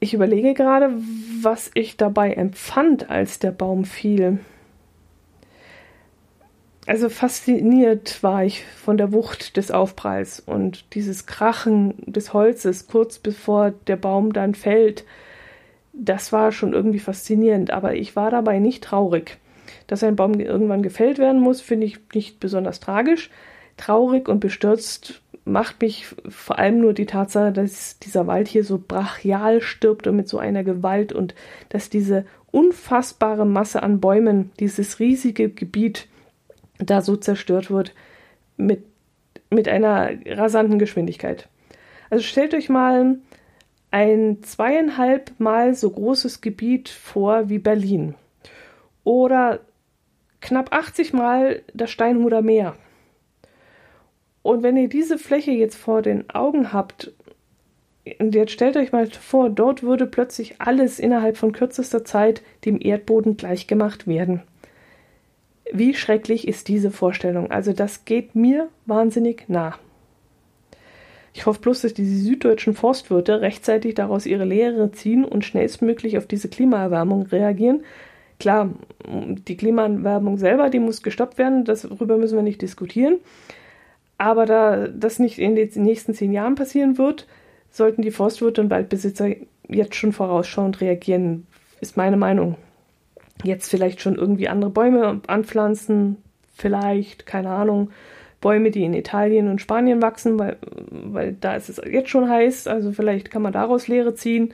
Ich 0.00 0.12
überlege 0.12 0.52
gerade, 0.52 0.90
was 1.40 1.70
ich 1.74 1.96
dabei 1.96 2.32
empfand, 2.34 3.08
als 3.08 3.38
der 3.38 3.52
Baum 3.52 3.84
fiel. 3.84 4.38
Also 6.86 7.08
fasziniert 7.08 8.22
war 8.22 8.44
ich 8.44 8.64
von 8.64 8.98
der 8.98 9.12
Wucht 9.12 9.56
des 9.56 9.70
Aufpralls 9.70 10.40
und 10.40 10.94
dieses 10.94 11.24
Krachen 11.26 11.94
des 12.04 12.34
Holzes 12.34 12.88
kurz 12.88 13.18
bevor 13.18 13.70
der 13.70 13.96
Baum 13.96 14.34
dann 14.34 14.54
fällt. 14.54 15.04
Das 15.94 16.32
war 16.32 16.52
schon 16.52 16.74
irgendwie 16.74 16.98
faszinierend, 16.98 17.70
aber 17.70 17.94
ich 17.94 18.16
war 18.16 18.30
dabei 18.30 18.58
nicht 18.58 18.84
traurig. 18.84 19.38
Dass 19.86 20.02
ein 20.02 20.16
Baum 20.16 20.38
irgendwann 20.40 20.82
gefällt 20.82 21.18
werden 21.18 21.40
muss, 21.40 21.62
finde 21.62 21.86
ich 21.86 21.98
nicht 22.12 22.38
besonders 22.38 22.80
tragisch, 22.80 23.30
Traurig 23.76 24.28
und 24.28 24.40
bestürzt 24.40 25.20
macht 25.44 25.82
mich 25.82 26.06
vor 26.28 26.58
allem 26.58 26.80
nur 26.80 26.94
die 26.94 27.06
Tatsache, 27.06 27.52
dass 27.52 27.98
dieser 27.98 28.26
Wald 28.26 28.48
hier 28.48 28.64
so 28.64 28.82
brachial 28.86 29.60
stirbt 29.60 30.06
und 30.06 30.16
mit 30.16 30.28
so 30.28 30.38
einer 30.38 30.64
Gewalt 30.64 31.12
und 31.12 31.34
dass 31.68 31.90
diese 31.90 32.24
unfassbare 32.50 33.44
Masse 33.44 33.82
an 33.82 34.00
Bäumen, 34.00 34.52
dieses 34.58 35.00
riesige 35.00 35.50
Gebiet 35.50 36.06
da 36.78 37.00
so 37.00 37.16
zerstört 37.16 37.70
wird 37.70 37.94
mit, 38.56 38.84
mit 39.50 39.68
einer 39.68 40.10
rasanten 40.26 40.78
Geschwindigkeit. 40.78 41.48
Also 42.10 42.24
stellt 42.24 42.54
euch 42.54 42.68
mal 42.68 43.18
ein 43.90 44.42
zweieinhalb 44.42 45.38
Mal 45.38 45.74
so 45.74 45.90
großes 45.90 46.40
Gebiet 46.40 46.88
vor 46.88 47.48
wie 47.48 47.58
Berlin 47.58 48.14
oder 49.04 49.60
knapp 50.40 50.72
80 50.72 51.12
Mal 51.12 51.62
das 51.72 51.90
Steinhuder 51.90 52.42
Meer 52.42 52.76
und 54.44 54.62
wenn 54.62 54.76
ihr 54.76 54.90
diese 54.90 55.16
Fläche 55.16 55.52
jetzt 55.52 55.74
vor 55.74 56.02
den 56.02 56.28
Augen 56.28 56.74
habt, 56.74 57.10
und 58.18 58.34
jetzt 58.34 58.52
stellt 58.52 58.76
euch 58.76 58.92
mal 58.92 59.06
vor, 59.06 59.48
dort 59.48 59.82
würde 59.82 60.06
plötzlich 60.06 60.60
alles 60.60 60.98
innerhalb 60.98 61.38
von 61.38 61.52
kürzester 61.52 62.04
Zeit 62.04 62.42
dem 62.66 62.78
Erdboden 62.78 63.38
gleichgemacht 63.38 64.06
werden. 64.06 64.42
Wie 65.72 65.94
schrecklich 65.94 66.46
ist 66.46 66.68
diese 66.68 66.90
Vorstellung? 66.90 67.50
Also 67.50 67.72
das 67.72 68.04
geht 68.04 68.34
mir 68.34 68.68
wahnsinnig 68.86 69.44
nah. 69.48 69.78
Ich 71.32 71.46
hoffe 71.46 71.60
bloß, 71.60 71.82
dass 71.82 71.94
die 71.94 72.06
süddeutschen 72.06 72.74
Forstwirte 72.74 73.40
rechtzeitig 73.40 73.94
daraus 73.94 74.24
ihre 74.24 74.44
Lehre 74.44 74.92
ziehen 74.92 75.24
und 75.24 75.44
schnellstmöglich 75.44 76.16
auf 76.16 76.26
diese 76.26 76.48
Klimaerwärmung 76.48 77.26
reagieren. 77.26 77.82
Klar, 78.38 78.70
die 79.08 79.56
Klimaerwärmung 79.56 80.38
selber, 80.38 80.70
die 80.70 80.78
muss 80.78 81.02
gestoppt 81.02 81.38
werden, 81.38 81.64
darüber 81.64 82.18
müssen 82.18 82.36
wir 82.36 82.42
nicht 82.42 82.62
diskutieren. 82.62 83.18
Aber 84.16 84.46
da 84.46 84.86
das 84.86 85.18
nicht 85.18 85.38
in 85.38 85.56
den 85.56 85.70
nächsten 85.82 86.14
zehn 86.14 86.32
Jahren 86.32 86.54
passieren 86.54 86.98
wird, 86.98 87.26
sollten 87.70 88.02
die 88.02 88.12
Forstwirte 88.12 88.60
und 88.60 88.70
Waldbesitzer 88.70 89.30
jetzt 89.68 89.96
schon 89.96 90.12
vorausschauend 90.12 90.80
reagieren, 90.80 91.48
ist 91.80 91.96
meine 91.96 92.16
Meinung. 92.16 92.56
Jetzt 93.42 93.70
vielleicht 93.70 94.00
schon 94.00 94.14
irgendwie 94.14 94.48
andere 94.48 94.70
Bäume 94.70 95.20
anpflanzen, 95.26 96.16
vielleicht, 96.54 97.26
keine 97.26 97.50
Ahnung, 97.50 97.90
Bäume, 98.40 98.70
die 98.70 98.84
in 98.84 98.94
Italien 98.94 99.48
und 99.48 99.60
Spanien 99.60 100.02
wachsen, 100.02 100.38
weil, 100.38 100.58
weil 100.90 101.32
da 101.40 101.56
ist 101.56 101.68
es 101.68 101.80
jetzt 101.90 102.10
schon 102.10 102.28
heiß, 102.28 102.66
also 102.66 102.92
vielleicht 102.92 103.30
kann 103.30 103.42
man 103.42 103.52
daraus 103.54 103.88
Lehre 103.88 104.14
ziehen. 104.14 104.52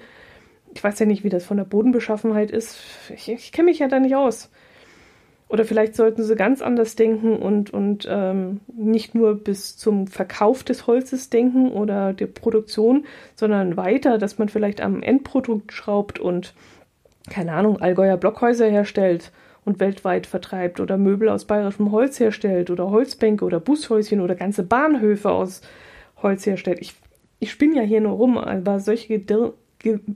Ich 0.75 0.83
weiß 0.83 0.99
ja 1.01 1.07
nicht, 1.07 1.25
wie 1.25 1.29
das 1.29 1.45
von 1.45 1.57
der 1.57 1.65
Bodenbeschaffenheit 1.65 2.53
ist. 2.53 2.79
Ich, 3.13 3.29
ich 3.29 3.51
kenne 3.51 3.67
mich 3.67 3.81
ja 3.81 3.89
da 3.89 3.99
nicht 3.99 4.15
aus. 4.15 4.49
Oder 5.49 5.65
vielleicht 5.65 5.97
sollten 5.97 6.23
sie 6.23 6.37
ganz 6.37 6.63
anders 6.63 6.95
denken 6.95 7.35
und, 7.35 7.71
und 7.71 8.07
ähm, 8.09 8.61
nicht 8.73 9.17
nur 9.17 9.35
bis 9.35 9.77
zum 9.77 10.07
Verkauf 10.07 10.63
des 10.63 10.87
Holzes 10.87 11.29
denken 11.29 11.73
oder 11.73 12.13
der 12.13 12.29
Produktion, 12.29 13.05
sondern 13.35 13.77
weiter, 13.77 14.19
dass 14.19 14.39
man 14.39 14.49
vielleicht 14.49 14.81
am 14.81 15.03
Endprodukt 15.03 15.73
schraubt 15.73 16.21
und, 16.21 16.55
keine 17.31 17.53
Ahnung, 17.53 17.81
Allgäuer 17.81 18.17
Blockhäuser 18.17 18.67
herstellt 18.67 19.33
und 19.65 19.81
weltweit 19.81 20.27
vertreibt 20.27 20.81
oder 20.81 20.99
Möbel 20.99 21.29
aus 21.29 21.45
bayerischem 21.45 21.93
Holz 21.93 22.21
herstellt 22.21 22.71
oder 22.71 22.91
Holzbänke 22.91 23.45
oder 23.45 23.61
Bushäuschen 23.61 24.21
oder 24.21 24.35
ganze 24.35 24.63
Bahnhöfe 24.63 25.31
aus 25.31 25.63
Holz 26.23 26.45
herstellt. 26.45 26.79
Ich, 26.81 26.95
ich 27.39 27.51
spinne 27.51 27.77
ja 27.77 27.83
hier 27.83 28.01
nur 28.01 28.13
rum, 28.13 28.37
aber 28.37 28.81
solche 28.81 29.23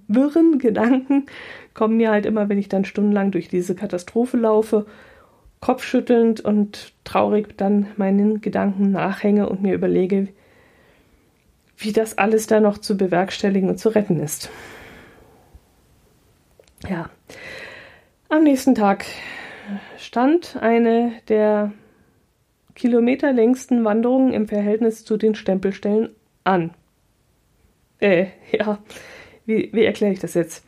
wirren 0.08 0.58
Gedanken 0.58 1.26
kommen 1.72 1.96
mir 1.96 2.10
halt 2.10 2.26
immer, 2.26 2.48
wenn 2.48 2.58
ich 2.58 2.68
dann 2.68 2.84
stundenlang 2.84 3.30
durch 3.30 3.48
diese 3.48 3.74
Katastrophe 3.74 4.36
laufe, 4.36 4.86
kopfschüttelnd 5.60 6.40
und 6.40 6.92
traurig 7.04 7.56
dann 7.56 7.86
meinen 7.96 8.40
Gedanken 8.40 8.90
nachhänge 8.90 9.48
und 9.48 9.62
mir 9.62 9.74
überlege, 9.74 10.28
wie 11.76 11.92
das 11.92 12.18
alles 12.18 12.46
da 12.46 12.60
noch 12.60 12.78
zu 12.78 12.96
bewerkstelligen 12.96 13.68
und 13.68 13.78
zu 13.78 13.88
retten 13.88 14.20
ist. 14.20 14.50
Ja, 16.88 17.08
am 18.28 18.42
nächsten 18.42 18.74
Tag 18.74 19.06
stand 19.96 20.58
eine 20.60 21.12
der 21.28 21.72
kilometerlängsten 22.74 23.84
Wanderungen 23.84 24.34
im 24.34 24.48
Verhältnis 24.48 25.04
zu 25.04 25.16
den 25.16 25.34
Stempelstellen 25.34 26.10
an. 26.42 26.72
Äh, 28.00 28.26
ja, 28.52 28.78
wie, 29.46 29.70
wie 29.72 29.84
erkläre 29.84 30.12
ich 30.12 30.18
das 30.18 30.34
jetzt? 30.34 30.64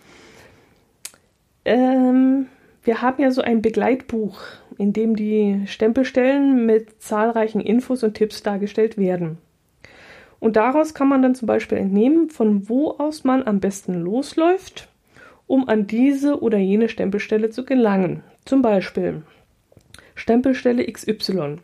Ähm, 1.67 2.47
wir 2.83 3.03
haben 3.03 3.23
ja 3.23 3.31
so 3.31 3.43
ein 3.43 3.61
Begleitbuch, 3.61 4.41
in 4.79 4.93
dem 4.93 5.17
die 5.17 5.65
Stempelstellen 5.67 6.65
mit 6.65 7.03
zahlreichen 7.03 7.61
Infos 7.61 8.03
und 8.03 8.15
Tipps 8.15 8.43
dargestellt 8.43 8.97
werden. 8.97 9.39
Und 10.39 10.57
daraus 10.57 10.95
kann 10.95 11.09
man 11.09 11.23
dann 11.23 11.35
zum 11.35 11.47
Beispiel 11.47 11.79
entnehmen, 11.79 12.31
von 12.31 12.69
wo 12.69 12.93
aus 12.93 13.25
man 13.25 13.47
am 13.47 13.61
besten 13.61 13.95
losläuft, 13.95 14.89
um 15.47 15.69
an 15.69 15.87
diese 15.87 16.41
oder 16.41 16.59
jene 16.59 16.89
Stempelstelle 16.89 17.51
zu 17.51 17.65
gelangen. 17.65 18.23
Zum 18.45 18.63
Beispiel 18.63 19.23
Stempelstelle 20.15 20.85
XY. 20.85 21.59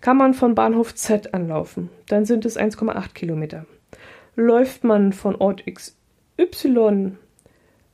Kann 0.00 0.16
man 0.16 0.34
von 0.34 0.54
Bahnhof 0.54 0.94
Z 0.94 1.34
anlaufen, 1.34 1.90
dann 2.08 2.24
sind 2.24 2.44
es 2.44 2.58
1,8 2.58 3.12
Kilometer. 3.14 3.66
Läuft 4.36 4.84
man 4.84 5.12
von 5.12 5.36
Ort 5.36 5.64
XY, 5.66 7.12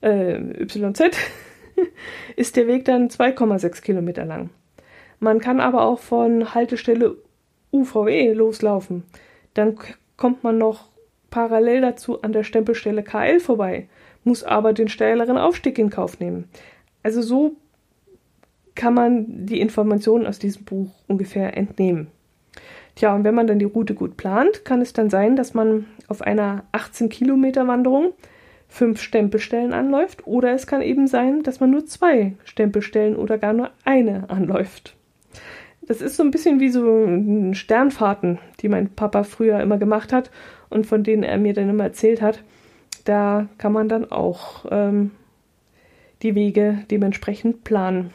äh, 0.02 0.38
YZ, 0.62 1.02
ist 2.36 2.56
der 2.56 2.66
Weg 2.66 2.84
dann 2.84 3.08
2,6 3.08 3.82
Kilometer 3.82 4.24
lang. 4.24 4.50
Man 5.18 5.40
kann 5.40 5.60
aber 5.60 5.82
auch 5.82 5.98
von 5.98 6.54
Haltestelle 6.54 7.16
UVE 7.72 8.32
loslaufen 8.32 9.02
dann 9.56 9.78
kommt 10.16 10.44
man 10.44 10.58
noch 10.58 10.88
parallel 11.30 11.80
dazu 11.80 12.22
an 12.22 12.32
der 12.32 12.44
Stempelstelle 12.44 13.02
KL 13.02 13.40
vorbei, 13.40 13.88
muss 14.26 14.42
aber 14.42 14.72
den 14.72 14.88
steileren 14.88 15.38
Aufstieg 15.38 15.78
in 15.78 15.90
Kauf 15.90 16.20
nehmen. 16.20 16.44
Also 17.02 17.22
so 17.22 17.56
kann 18.74 18.92
man 18.92 19.46
die 19.46 19.60
Informationen 19.60 20.26
aus 20.26 20.38
diesem 20.38 20.64
Buch 20.64 20.90
ungefähr 21.06 21.56
entnehmen. 21.56 22.08
Tja, 22.96 23.14
und 23.14 23.24
wenn 23.24 23.34
man 23.34 23.46
dann 23.46 23.58
die 23.58 23.64
Route 23.64 23.94
gut 23.94 24.16
plant, 24.16 24.64
kann 24.64 24.80
es 24.80 24.92
dann 24.92 25.10
sein, 25.10 25.36
dass 25.36 25.54
man 25.54 25.86
auf 26.08 26.22
einer 26.22 26.64
18 26.72 27.08
Kilometer 27.08 27.66
Wanderung 27.66 28.12
fünf 28.68 29.00
Stempelstellen 29.00 29.72
anläuft 29.72 30.26
oder 30.26 30.52
es 30.52 30.66
kann 30.66 30.82
eben 30.82 31.06
sein, 31.06 31.42
dass 31.42 31.60
man 31.60 31.70
nur 31.70 31.86
zwei 31.86 32.34
Stempelstellen 32.44 33.16
oder 33.16 33.38
gar 33.38 33.52
nur 33.52 33.70
eine 33.84 34.28
anläuft. 34.28 34.96
Das 35.82 36.00
ist 36.00 36.16
so 36.16 36.24
ein 36.24 36.32
bisschen 36.32 36.58
wie 36.58 36.70
so 36.70 37.06
Sternfahrten, 37.52 38.38
die 38.60 38.68
mein 38.68 38.90
Papa 38.90 39.22
früher 39.22 39.60
immer 39.60 39.78
gemacht 39.78 40.12
hat 40.12 40.30
und 40.68 40.86
von 40.86 41.04
denen 41.04 41.22
er 41.22 41.38
mir 41.38 41.54
dann 41.54 41.68
immer 41.68 41.84
erzählt 41.84 42.20
hat. 42.20 42.42
Da 43.06 43.46
kann 43.56 43.72
man 43.72 43.88
dann 43.88 44.10
auch 44.10 44.66
ähm, 44.70 45.12
die 46.22 46.34
Wege 46.34 46.80
dementsprechend 46.90 47.62
planen. 47.62 48.10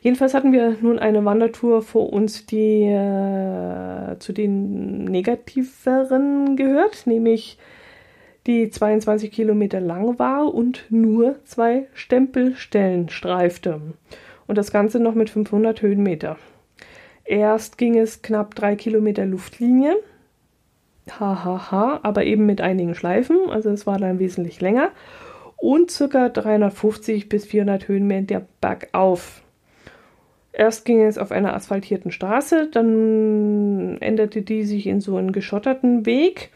Jedenfalls 0.00 0.32
hatten 0.32 0.52
wir 0.52 0.76
nun 0.80 0.98
eine 0.98 1.24
Wandertour 1.24 1.82
vor 1.82 2.12
uns, 2.12 2.46
die 2.46 2.84
äh, 2.84 4.16
zu 4.20 4.32
den 4.32 5.04
negativeren 5.04 6.56
gehört, 6.56 7.06
nämlich 7.06 7.58
die 8.46 8.70
22 8.70 9.32
Kilometer 9.32 9.80
lang 9.80 10.20
war 10.20 10.54
und 10.54 10.84
nur 10.90 11.36
zwei 11.44 11.88
Stempelstellen 11.94 13.08
streifte 13.08 13.80
und 14.46 14.56
das 14.56 14.70
Ganze 14.72 15.00
noch 15.00 15.14
mit 15.14 15.30
500 15.30 15.82
Höhenmeter. 15.82 16.36
Erst 17.24 17.76
ging 17.76 17.98
es 17.98 18.22
knapp 18.22 18.54
drei 18.54 18.76
Kilometer 18.76 19.26
Luftlinie, 19.26 19.96
hahaha, 21.10 21.44
ha, 21.44 21.70
ha, 21.70 22.00
aber 22.02 22.24
eben 22.24 22.46
mit 22.46 22.60
einigen 22.60 22.94
Schleifen, 22.94 23.38
also 23.50 23.70
es 23.70 23.86
war 23.86 23.98
dann 23.98 24.18
wesentlich 24.18 24.60
länger 24.60 24.90
und 25.56 25.90
circa 25.90 26.28
350 26.28 27.28
bis 27.28 27.46
400 27.46 27.86
Höhenmeter 27.88 28.42
bergauf. 28.60 29.42
Erst 30.52 30.84
ging 30.84 31.02
es 31.02 31.18
auf 31.18 31.30
einer 31.30 31.54
asphaltierten 31.54 32.10
Straße, 32.10 32.68
dann 32.70 33.96
änderte 34.00 34.42
die 34.42 34.64
sich 34.64 34.86
in 34.86 35.00
so 35.00 35.16
einen 35.16 35.32
geschotterten 35.32 36.04
Weg, 36.04 36.50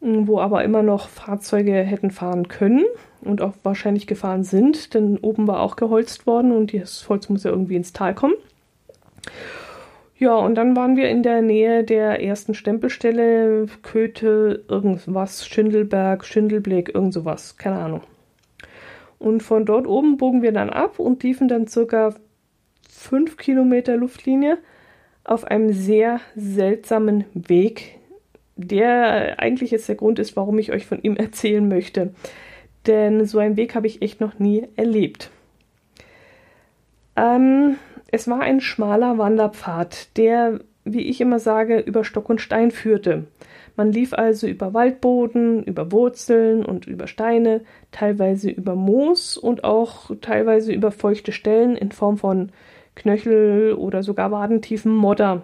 wo 0.00 0.40
aber 0.40 0.62
immer 0.64 0.82
noch 0.82 1.08
Fahrzeuge 1.08 1.72
hätten 1.72 2.10
fahren 2.10 2.48
können 2.48 2.84
und 3.22 3.40
auch 3.40 3.54
wahrscheinlich 3.62 4.06
gefahren 4.06 4.44
sind, 4.44 4.92
denn 4.92 5.16
oben 5.18 5.46
war 5.46 5.60
auch 5.60 5.76
geholzt 5.76 6.26
worden 6.26 6.52
und 6.52 6.74
das 6.74 7.08
Holz 7.08 7.28
muss 7.30 7.44
ja 7.44 7.50
irgendwie 7.50 7.76
ins 7.76 7.94
Tal 7.94 8.14
kommen. 8.14 8.34
Ja, 10.16 10.36
und 10.36 10.54
dann 10.54 10.76
waren 10.76 10.96
wir 10.96 11.08
in 11.08 11.22
der 11.22 11.42
Nähe 11.42 11.82
der 11.82 12.22
ersten 12.22 12.54
Stempelstelle, 12.54 13.66
Köthe, 13.82 14.64
irgendwas, 14.68 15.46
Schindelberg, 15.46 16.24
Schindelblick, 16.24 16.94
irgend 16.94 17.12
sowas, 17.12 17.56
keine 17.56 17.78
Ahnung. 17.78 18.02
Und 19.18 19.42
von 19.42 19.66
dort 19.66 19.86
oben 19.86 20.16
bogen 20.16 20.42
wir 20.42 20.52
dann 20.52 20.70
ab 20.70 20.98
und 20.98 21.22
liefen 21.22 21.48
dann 21.48 21.66
circa 21.66 22.14
fünf 22.88 23.36
Kilometer 23.36 23.96
Luftlinie 23.96 24.58
auf 25.24 25.44
einem 25.44 25.72
sehr 25.72 26.20
seltsamen 26.36 27.24
Weg, 27.34 27.98
der 28.56 29.40
eigentlich 29.40 29.72
jetzt 29.72 29.88
der 29.88 29.96
Grund 29.96 30.18
ist, 30.18 30.36
warum 30.36 30.58
ich 30.58 30.72
euch 30.72 30.86
von 30.86 31.02
ihm 31.02 31.16
erzählen 31.16 31.66
möchte 31.66 32.12
denn 32.86 33.24
so 33.26 33.38
einen 33.38 33.56
Weg 33.56 33.74
habe 33.74 33.86
ich 33.86 34.02
echt 34.02 34.20
noch 34.20 34.38
nie 34.38 34.66
erlebt. 34.76 35.30
Ähm, 37.16 37.76
es 38.14 38.28
war 38.28 38.42
ein 38.42 38.60
schmaler 38.60 39.18
Wanderpfad, 39.18 40.16
der, 40.16 40.60
wie 40.84 41.00
ich 41.00 41.20
immer 41.20 41.40
sage, 41.40 41.80
über 41.80 42.04
Stock 42.04 42.30
und 42.30 42.40
Stein 42.40 42.70
führte. 42.70 43.24
Man 43.74 43.90
lief 43.90 44.12
also 44.12 44.46
über 44.46 44.72
Waldboden, 44.72 45.64
über 45.64 45.90
Wurzeln 45.90 46.64
und 46.64 46.86
über 46.86 47.08
Steine, 47.08 47.62
teilweise 47.90 48.50
über 48.50 48.76
Moos 48.76 49.36
und 49.36 49.64
auch 49.64 50.12
teilweise 50.20 50.72
über 50.72 50.92
feuchte 50.92 51.32
Stellen 51.32 51.76
in 51.76 51.90
Form 51.90 52.16
von 52.16 52.52
Knöchel 52.94 53.72
oder 53.72 54.04
sogar 54.04 54.30
wadentiefen 54.30 54.94
Modder. 54.94 55.42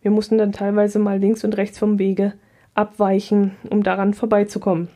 Wir 0.00 0.12
mussten 0.12 0.38
dann 0.38 0.52
teilweise 0.52 1.00
mal 1.00 1.18
links 1.18 1.42
und 1.42 1.56
rechts 1.56 1.80
vom 1.80 1.98
Wege 1.98 2.34
abweichen, 2.74 3.56
um 3.70 3.82
daran 3.82 4.14
vorbeizukommen. 4.14 4.86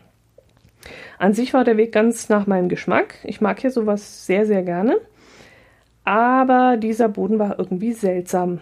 An 1.18 1.34
sich 1.34 1.52
war 1.52 1.64
der 1.64 1.78
Weg 1.78 1.90
ganz 1.90 2.28
nach 2.28 2.46
meinem 2.46 2.68
Geschmack. 2.68 3.16
Ich 3.24 3.40
mag 3.40 3.58
hier 3.58 3.72
sowas 3.72 4.24
sehr, 4.24 4.46
sehr 4.46 4.62
gerne. 4.62 5.00
Aber 6.08 6.78
dieser 6.78 7.10
Boden 7.10 7.38
war 7.38 7.58
irgendwie 7.58 7.92
seltsam. 7.92 8.60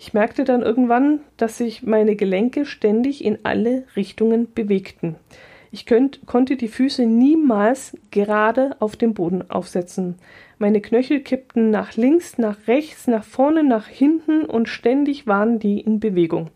Ich 0.00 0.14
merkte 0.14 0.42
dann 0.42 0.62
irgendwann, 0.62 1.20
dass 1.36 1.58
sich 1.58 1.84
meine 1.84 2.16
Gelenke 2.16 2.66
ständig 2.66 3.24
in 3.24 3.38
alle 3.44 3.84
Richtungen 3.94 4.52
bewegten. 4.52 5.14
Ich 5.70 5.86
könnt, 5.86 6.26
konnte 6.26 6.56
die 6.56 6.66
Füße 6.66 7.06
niemals 7.06 7.96
gerade 8.10 8.74
auf 8.80 8.96
dem 8.96 9.14
Boden 9.14 9.48
aufsetzen. 9.48 10.16
Meine 10.58 10.80
Knöchel 10.80 11.20
kippten 11.20 11.70
nach 11.70 11.94
links, 11.94 12.36
nach 12.36 12.66
rechts, 12.66 13.06
nach 13.06 13.22
vorne, 13.22 13.62
nach 13.62 13.86
hinten 13.86 14.44
und 14.44 14.68
ständig 14.68 15.28
waren 15.28 15.60
die 15.60 15.78
in 15.78 16.00
Bewegung. 16.00 16.50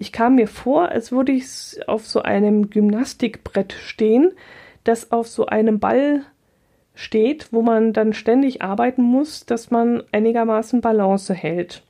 Ich 0.00 0.10
kam 0.10 0.34
mir 0.34 0.48
vor, 0.48 0.88
als 0.88 1.12
würde 1.12 1.30
ich 1.30 1.78
auf 1.86 2.08
so 2.08 2.22
einem 2.22 2.70
Gymnastikbrett 2.70 3.72
stehen, 3.72 4.32
das 4.82 5.12
auf 5.12 5.28
so 5.28 5.46
einem 5.46 5.78
Ball 5.78 6.24
steht, 6.98 7.52
wo 7.52 7.62
man 7.62 7.92
dann 7.92 8.12
ständig 8.12 8.60
arbeiten 8.60 9.02
muss, 9.02 9.46
dass 9.46 9.70
man 9.70 10.02
einigermaßen 10.10 10.80
Balance 10.80 11.32
hält. 11.32 11.84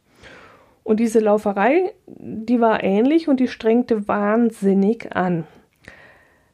Und 0.85 1.01
diese 1.01 1.19
Lauferei, 1.19 1.95
die 2.07 2.61
war 2.61 2.85
ähnlich 2.85 3.27
und 3.27 3.41
die 3.41 3.49
strengte 3.49 4.07
wahnsinnig 4.07 5.17
an. 5.17 5.47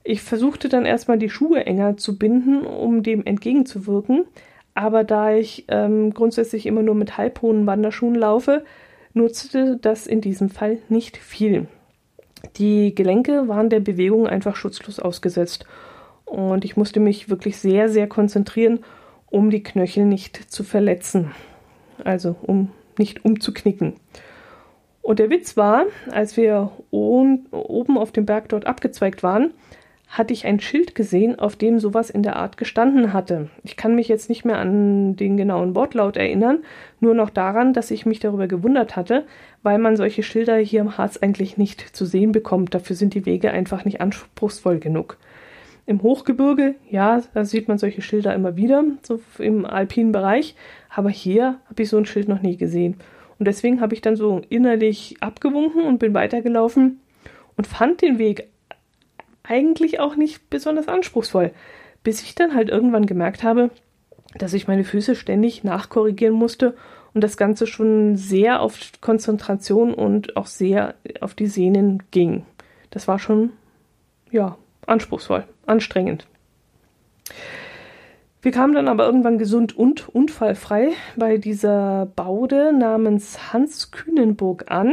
Ich 0.05 0.23
versuchte 0.23 0.69
dann 0.69 0.87
erstmal 0.87 1.19
die 1.19 1.31
Schuhe 1.31 1.67
enger 1.67 1.97
zu 1.97 2.17
binden, 2.17 2.65
um 2.65 3.03
dem 3.03 3.27
entgegenzuwirken, 3.27 4.25
aber 4.75 5.03
da 5.03 5.35
ich 5.35 5.65
ähm, 5.67 6.15
grundsätzlich 6.15 6.67
immer 6.67 6.85
nur 6.85 6.95
mit 6.95 7.19
halbhohen 7.19 7.67
Wanderschuhen 7.67 8.15
laufe, 8.15 8.65
nutzte 9.15 9.79
das 9.79 10.07
in 10.07 10.21
diesem 10.21 10.49
Fall 10.49 10.79
nicht 10.89 11.17
viel. 11.17 11.67
Die 12.57 12.95
Gelenke 12.95 13.49
waren 13.49 13.69
der 13.69 13.81
Bewegung 13.81 14.29
einfach 14.29 14.55
schutzlos 14.55 15.01
ausgesetzt 15.01 15.67
und 16.25 16.65
ich 16.65 16.77
musste 16.77 17.01
mich 17.01 17.29
wirklich 17.29 17.57
sehr, 17.59 17.89
sehr 17.89 18.09
konzentrieren, 18.09 18.81
um 19.31 19.51
die 19.51 19.63
Knöchel 19.63 20.05
nicht 20.05 20.37
zu 20.37 20.65
verletzen. 20.65 21.33
Also 22.03 22.37
um 22.43 22.71
nicht 22.99 23.25
umzuknicken. 23.25 23.95
Und 25.03 25.19
der 25.19 25.31
Witz 25.31 25.57
war, 25.57 25.85
als 26.11 26.37
wir 26.37 26.71
oben 26.91 27.99
auf 27.99 28.11
dem 28.11 28.25
Berg 28.25 28.49
dort 28.49 28.67
abgezweigt 28.67 29.23
waren, 29.23 29.53
hatte 30.09 30.33
ich 30.33 30.47
ein 30.47 30.61
Schild 30.61 30.95
gesehen, 30.95 31.39
auf 31.39 31.57
dem 31.57 31.81
sowas 31.81 32.09
in 32.09 32.23
der 32.23 32.37
Art 32.37 32.57
gestanden 32.57 33.13
hatte. 33.13 33.51
Ich 33.65 33.77
kann 33.77 33.97
mich 33.97 34.07
jetzt 34.07 34.29
nicht 34.29 34.45
mehr 34.45 34.59
an 34.59 35.17
den 35.17 35.37
genauen 35.37 35.75
Wortlaut 35.75 36.17
erinnern, 36.17 36.59
nur 37.01 37.15
noch 37.15 37.31
daran, 37.31 37.73
dass 37.73 37.91
ich 37.91 38.07
mich 38.07 38.21
darüber 38.21 38.47
gewundert 38.47 38.95
hatte, 38.97 39.27
weil 39.63 39.79
man 39.79 39.97
solche 39.97 40.23
Schilder 40.23 40.57
hier 40.57 40.81
im 40.81 40.97
Harz 40.97 41.17
eigentlich 41.17 41.57
nicht 41.57 41.97
zu 41.97 42.07
sehen 42.07 42.33
bekommt. 42.33 42.75
Dafür 42.75 42.95
sind 42.95 43.15
die 43.15 43.27
Wege 43.27 43.51
einfach 43.51 43.85
nicht 43.85 44.01
anspruchsvoll 44.01 44.79
genug. 44.79 45.19
Im 45.87 46.03
Hochgebirge, 46.03 46.77
ja, 46.91 47.23
da 47.35 47.45
sieht 47.45 47.69
man 47.69 47.77
solche 47.79 48.01
Schilder 48.01 48.35
immer 48.35 48.57
wieder, 48.57 48.85
so 49.03 49.21
im 49.39 49.67
alpinen 49.67 50.13
Bereich, 50.13 50.55
aber 50.89 51.11
hier 51.11 51.61
habe 51.69 51.83
ich 51.83 51.91
so 51.91 51.99
ein 51.99 52.07
Schild 52.07 52.27
noch 52.29 52.41
nie 52.41 52.57
gesehen. 52.57 52.97
Und 53.39 53.47
deswegen 53.47 53.81
habe 53.81 53.95
ich 53.95 54.01
dann 54.01 54.17
so 54.17 54.41
innerlich 54.49 55.17
abgewunken 55.21 55.85
und 55.85 55.99
bin 55.99 56.15
weitergelaufen 56.15 57.01
und 57.57 57.67
fand 57.67 58.01
den 58.01 58.19
Weg 58.19 58.49
eigentlich 59.43 60.01
auch 60.01 60.17
nicht 60.17 60.49
besonders 60.49 60.89
anspruchsvoll, 60.89 61.53
bis 62.03 62.23
ich 62.23 62.35
dann 62.35 62.55
halt 62.55 62.71
irgendwann 62.71 63.07
gemerkt 63.07 63.43
habe, 63.43 63.71
dass 64.39 64.55
ich 64.55 64.67
meine 64.67 64.85
Füße 64.85 65.15
ständig 65.15 65.65
nachkorrigieren 65.65 66.35
musste 66.35 66.75
und 67.13 67.23
das 67.23 67.37
Ganze 67.37 67.67
schon 67.67 68.17
sehr 68.17 68.61
auf 68.61 68.79
Konzentration 69.01 69.95
und 69.95 70.37
auch 70.37 70.47
sehr 70.47 70.95
auf 71.21 71.35
die 71.35 71.47
Sehnen 71.47 72.03
ging. 72.11 72.45
Das 72.91 73.07
war 73.07 73.19
schon, 73.19 73.51
ja, 74.31 74.57
anspruchsvoll, 74.87 75.45
anstrengend. 75.67 76.27
Wir 78.43 78.53
kamen 78.53 78.75
dann 78.75 78.89
aber 78.89 79.07
irgendwann 79.07 79.39
gesund 79.39 79.75
und 79.77 80.09
unfallfrei 80.09 80.91
bei 81.17 81.39
dieser 81.39 82.07
Baude 82.15 82.73
namens 82.79 83.55
Hans 83.55 83.91
Kühnenburg 83.91 84.71
an, 84.71 84.93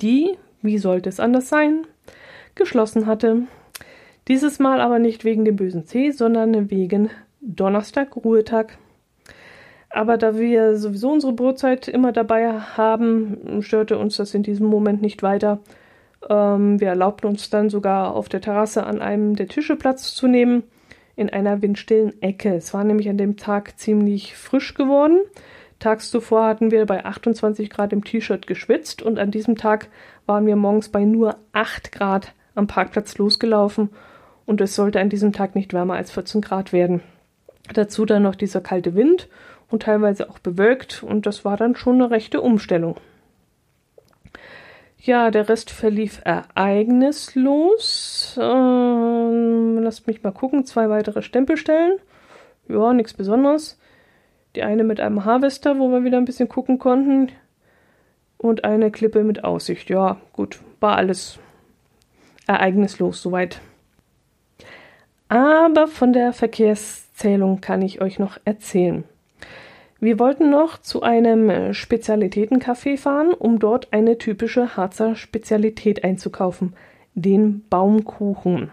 die, 0.00 0.38
wie 0.62 0.78
sollte 0.78 1.10
es 1.10 1.20
anders 1.20 1.50
sein, 1.50 1.86
geschlossen 2.54 3.06
hatte. 3.06 3.42
Dieses 4.28 4.58
Mal 4.58 4.80
aber 4.80 4.98
nicht 4.98 5.24
wegen 5.24 5.44
dem 5.44 5.56
bösen 5.56 5.84
C, 5.84 6.10
sondern 6.10 6.70
wegen 6.70 7.10
Donnerstag, 7.42 8.16
Ruhetag. 8.16 8.78
Aber 9.90 10.16
da 10.16 10.38
wir 10.38 10.76
sowieso 10.78 11.12
unsere 11.12 11.32
Brotzeit 11.32 11.88
immer 11.88 12.12
dabei 12.12 12.52
haben, 12.52 13.62
störte 13.62 13.98
uns 13.98 14.16
das 14.16 14.34
in 14.34 14.42
diesem 14.42 14.66
Moment 14.66 15.02
nicht 15.02 15.22
weiter. 15.22 15.60
Ähm, 16.28 16.80
wir 16.80 16.88
erlaubten 16.88 17.26
uns 17.26 17.50
dann 17.50 17.70
sogar 17.70 18.14
auf 18.14 18.28
der 18.28 18.40
Terrasse 18.40 18.84
an 18.84 19.00
einem 19.00 19.36
der 19.36 19.48
Tische 19.48 19.76
Platz 19.76 20.14
zu 20.14 20.26
nehmen, 20.26 20.64
in 21.16 21.30
einer 21.30 21.62
windstillen 21.62 22.20
Ecke. 22.22 22.54
Es 22.54 22.74
war 22.74 22.84
nämlich 22.84 23.08
an 23.08 23.16
dem 23.18 23.36
Tag 23.36 23.78
ziemlich 23.78 24.36
frisch 24.36 24.74
geworden. 24.74 25.20
Tags 25.78 26.10
zuvor 26.10 26.46
hatten 26.46 26.70
wir 26.70 26.86
bei 26.86 27.04
28 27.04 27.70
Grad 27.70 27.92
im 27.92 28.04
T-Shirt 28.04 28.46
geschwitzt 28.46 29.02
und 29.02 29.18
an 29.18 29.30
diesem 29.30 29.56
Tag 29.56 29.88
waren 30.26 30.46
wir 30.46 30.56
morgens 30.56 30.88
bei 30.88 31.04
nur 31.04 31.36
8 31.52 31.92
Grad 31.92 32.32
am 32.54 32.66
Parkplatz 32.66 33.18
losgelaufen 33.18 33.90
und 34.46 34.60
es 34.60 34.74
sollte 34.74 35.00
an 35.00 35.10
diesem 35.10 35.32
Tag 35.32 35.54
nicht 35.54 35.74
wärmer 35.74 35.94
als 35.94 36.10
14 36.12 36.40
Grad 36.40 36.72
werden. 36.72 37.02
Dazu 37.74 38.06
dann 38.06 38.22
noch 38.22 38.36
dieser 38.36 38.60
kalte 38.60 38.94
Wind 38.94 39.28
und 39.70 39.82
teilweise 39.82 40.30
auch 40.30 40.38
bewölkt 40.38 41.02
und 41.02 41.26
das 41.26 41.44
war 41.44 41.56
dann 41.56 41.76
schon 41.76 41.96
eine 41.96 42.10
rechte 42.10 42.40
Umstellung. 42.40 42.96
Ja, 44.98 45.30
der 45.30 45.48
Rest 45.48 45.70
verlief 45.70 46.20
ereignislos. 46.24 48.38
Ähm, 48.40 49.78
lasst 49.82 50.06
mich 50.06 50.22
mal 50.22 50.32
gucken. 50.32 50.64
Zwei 50.64 50.88
weitere 50.90 51.22
Stempelstellen. 51.22 51.98
Ja, 52.68 52.92
nichts 52.92 53.14
Besonderes. 53.14 53.78
Die 54.56 54.62
eine 54.62 54.84
mit 54.84 55.00
einem 55.00 55.24
Harvester, 55.24 55.78
wo 55.78 55.90
wir 55.90 56.04
wieder 56.04 56.18
ein 56.18 56.24
bisschen 56.24 56.48
gucken 56.48 56.78
konnten. 56.78 57.30
Und 58.38 58.64
eine 58.64 58.90
Klippe 58.90 59.22
mit 59.22 59.44
Aussicht. 59.44 59.90
Ja, 59.90 60.18
gut. 60.32 60.60
War 60.80 60.96
alles 60.96 61.38
ereignislos 62.46 63.22
soweit. 63.22 63.60
Aber 65.28 65.88
von 65.88 66.12
der 66.12 66.32
Verkehrszählung 66.32 67.60
kann 67.60 67.82
ich 67.82 68.00
euch 68.00 68.18
noch 68.18 68.38
erzählen. 68.44 69.04
Wir 69.98 70.18
wollten 70.18 70.50
noch 70.50 70.78
zu 70.78 71.02
einem 71.02 71.48
äh, 71.48 71.74
Spezialitätencafé 71.74 72.98
fahren, 72.98 73.32
um 73.32 73.58
dort 73.58 73.92
eine 73.92 74.18
typische 74.18 74.76
Harzer 74.76 75.16
Spezialität 75.16 76.04
einzukaufen, 76.04 76.74
den 77.14 77.64
Baumkuchen. 77.70 78.70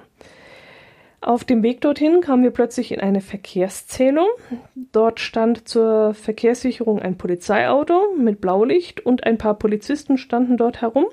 Auf 1.21 1.45
dem 1.45 1.63
Weg 1.63 1.79
dorthin 1.79 2.19
kamen 2.19 2.43
wir 2.43 2.51
plötzlich 2.51 2.91
in 2.91 2.99
eine 2.99 3.21
Verkehrszählung. 3.21 4.27
Dort 4.75 5.21
stand 5.21 5.69
zur 5.69 6.13
Verkehrssicherung 6.13 7.01
ein 7.01 7.17
Polizeiauto 7.17 8.13
mit 8.17 8.41
Blaulicht 8.41 9.05
und 9.05 9.23
ein 9.23 9.37
paar 9.37 9.53
Polizisten 9.53 10.17
standen 10.17 10.57
dort 10.57 10.81
herum. 10.81 11.05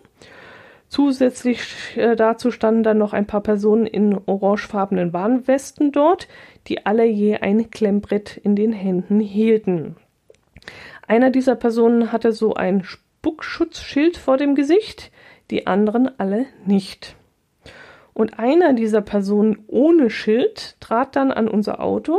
Zusätzlich 0.89 1.61
äh, 1.95 2.17
dazu 2.17 2.51
standen 2.51 2.83
dann 2.83 2.99
noch 2.99 3.13
ein 3.13 3.27
paar 3.27 3.43
Personen 3.43 3.87
in 3.87 4.19
orangefarbenen 4.27 5.13
Warnwesten 5.13 5.93
dort, 5.93 6.27
die 6.69 6.87
alle 6.87 7.05
je 7.05 7.37
ein 7.37 7.71
Klemmbrett 7.71 8.37
in 8.37 8.57
den 8.57 8.73
Händen 8.73 9.21
hielten. 9.21 9.97
Einer 11.07 11.31
dieser 11.31 11.57
Personen 11.57 12.13
hatte 12.13 12.33
so 12.33 12.55
ein 12.55 12.85
Spuckschutzschild 12.85 14.17
vor 14.17 14.37
dem 14.37 14.55
Gesicht, 14.55 15.11
die 15.51 15.67
anderen 15.67 16.11
alle 16.19 16.47
nicht. 16.65 17.17
Und 18.15 18.39
einer 18.39 18.75
dieser 18.75 19.01
Personen 19.01 19.65
ohne 19.67 20.11
Schild 20.11 20.77
trat 20.81 21.17
dann 21.17 21.33
an 21.33 21.49
unser 21.49 21.81
Auto 21.81 22.19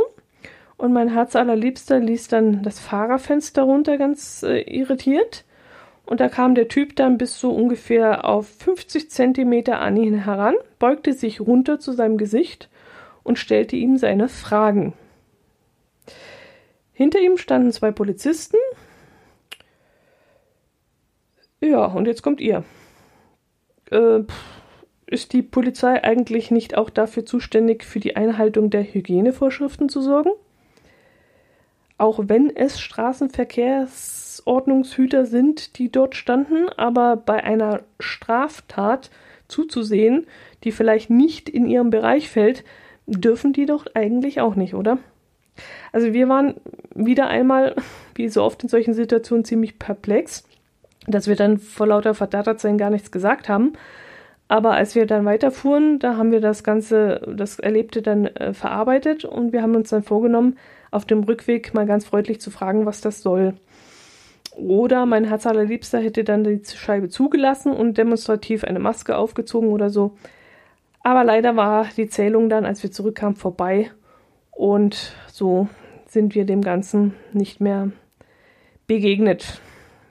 und 0.76 0.92
mein 0.92 1.12
Herz 1.12 1.36
allerliebster 1.36 2.00
ließ 2.00 2.28
dann 2.28 2.62
das 2.64 2.80
Fahrerfenster 2.80 3.62
runter, 3.62 3.98
ganz 3.98 4.42
äh, 4.42 4.62
irritiert. 4.62 5.44
Und 6.04 6.18
da 6.20 6.28
kam 6.28 6.56
der 6.56 6.66
Typ 6.66 6.96
dann 6.96 7.18
bis 7.18 7.38
so 7.38 7.52
ungefähr 7.52 8.24
auf 8.24 8.48
50 8.48 9.08
Zentimeter 9.08 9.80
an 9.80 9.96
ihn 9.96 10.24
heran, 10.24 10.56
beugte 10.80 11.12
sich 11.12 11.40
runter 11.40 11.78
zu 11.78 11.92
seinem 11.92 12.18
Gesicht 12.18 12.68
und 13.22 13.38
stellte 13.38 13.76
ihm 13.76 13.96
seine 13.96 14.28
Fragen. 14.28 14.94
Hinter 16.92 17.20
ihm 17.20 17.36
standen 17.36 17.72
zwei 17.72 17.90
Polizisten. 17.90 18.58
Ja, 21.60 21.86
und 21.86 22.06
jetzt 22.06 22.22
kommt 22.22 22.40
ihr. 22.40 22.64
Äh, 23.90 24.20
ist 25.06 25.32
die 25.32 25.42
Polizei 25.42 26.02
eigentlich 26.02 26.50
nicht 26.50 26.76
auch 26.76 26.90
dafür 26.90 27.26
zuständig, 27.26 27.84
für 27.84 28.00
die 28.00 28.16
Einhaltung 28.16 28.70
der 28.70 28.82
Hygienevorschriften 28.82 29.88
zu 29.88 30.00
sorgen? 30.00 30.30
Auch 31.98 32.18
wenn 32.26 32.54
es 32.54 32.80
Straßenverkehrs 32.80 34.42
Ordnungshüter 34.44 35.26
sind, 35.26 35.78
die 35.78 35.92
dort 35.92 36.16
standen, 36.16 36.68
aber 36.76 37.16
bei 37.16 37.44
einer 37.44 37.82
Straftat 38.00 39.10
zuzusehen, 39.48 40.26
die 40.64 40.72
vielleicht 40.72 41.10
nicht 41.10 41.48
in 41.48 41.68
ihrem 41.68 41.90
Bereich 41.90 42.28
fällt, 42.28 42.64
dürfen 43.06 43.52
die 43.52 43.66
doch 43.66 43.86
eigentlich 43.94 44.40
auch 44.40 44.54
nicht, 44.54 44.74
oder? 44.74 44.98
Also 45.92 46.12
wir 46.12 46.28
waren 46.28 46.54
wieder 46.94 47.28
einmal, 47.28 47.74
wie 48.14 48.28
so 48.28 48.42
oft 48.42 48.62
in 48.62 48.68
solchen 48.68 48.94
Situationen, 48.94 49.44
ziemlich 49.44 49.78
perplex, 49.78 50.44
dass 51.06 51.26
wir 51.26 51.36
dann 51.36 51.58
vor 51.58 51.86
lauter 51.86 52.14
Verdattertsein 52.14 52.78
gar 52.78 52.90
nichts 52.90 53.10
gesagt 53.10 53.48
haben. 53.48 53.74
Aber 54.48 54.72
als 54.72 54.94
wir 54.94 55.06
dann 55.06 55.24
weiterfuhren, 55.24 55.98
da 55.98 56.16
haben 56.16 56.30
wir 56.30 56.40
das 56.40 56.62
Ganze, 56.62 57.22
das 57.36 57.58
Erlebte 57.58 58.02
dann 58.02 58.26
äh, 58.26 58.52
verarbeitet 58.52 59.24
und 59.24 59.52
wir 59.52 59.62
haben 59.62 59.74
uns 59.74 59.90
dann 59.90 60.02
vorgenommen, 60.02 60.58
auf 60.90 61.06
dem 61.06 61.22
Rückweg 61.22 61.72
mal 61.72 61.86
ganz 61.86 62.04
freundlich 62.04 62.40
zu 62.40 62.50
fragen, 62.50 62.84
was 62.84 63.00
das 63.00 63.22
soll. 63.22 63.54
Oder 64.54 65.06
mein 65.06 65.24
Herz 65.24 65.46
allerliebster 65.46 65.98
hätte 66.00 66.24
dann 66.24 66.44
die 66.44 66.60
Scheibe 66.66 67.08
zugelassen 67.08 67.72
und 67.72 67.96
demonstrativ 67.96 68.64
eine 68.64 68.78
Maske 68.78 69.16
aufgezogen 69.16 69.70
oder 69.70 69.88
so. 69.88 70.16
Aber 71.02 71.24
leider 71.24 71.56
war 71.56 71.86
die 71.96 72.08
Zählung 72.08 72.48
dann, 72.48 72.64
als 72.64 72.82
wir 72.82 72.92
zurückkamen, 72.92 73.36
vorbei. 73.36 73.90
Und 74.50 75.14
so 75.26 75.68
sind 76.06 76.34
wir 76.34 76.44
dem 76.44 76.62
Ganzen 76.62 77.14
nicht 77.32 77.60
mehr 77.60 77.90
begegnet. 78.86 79.60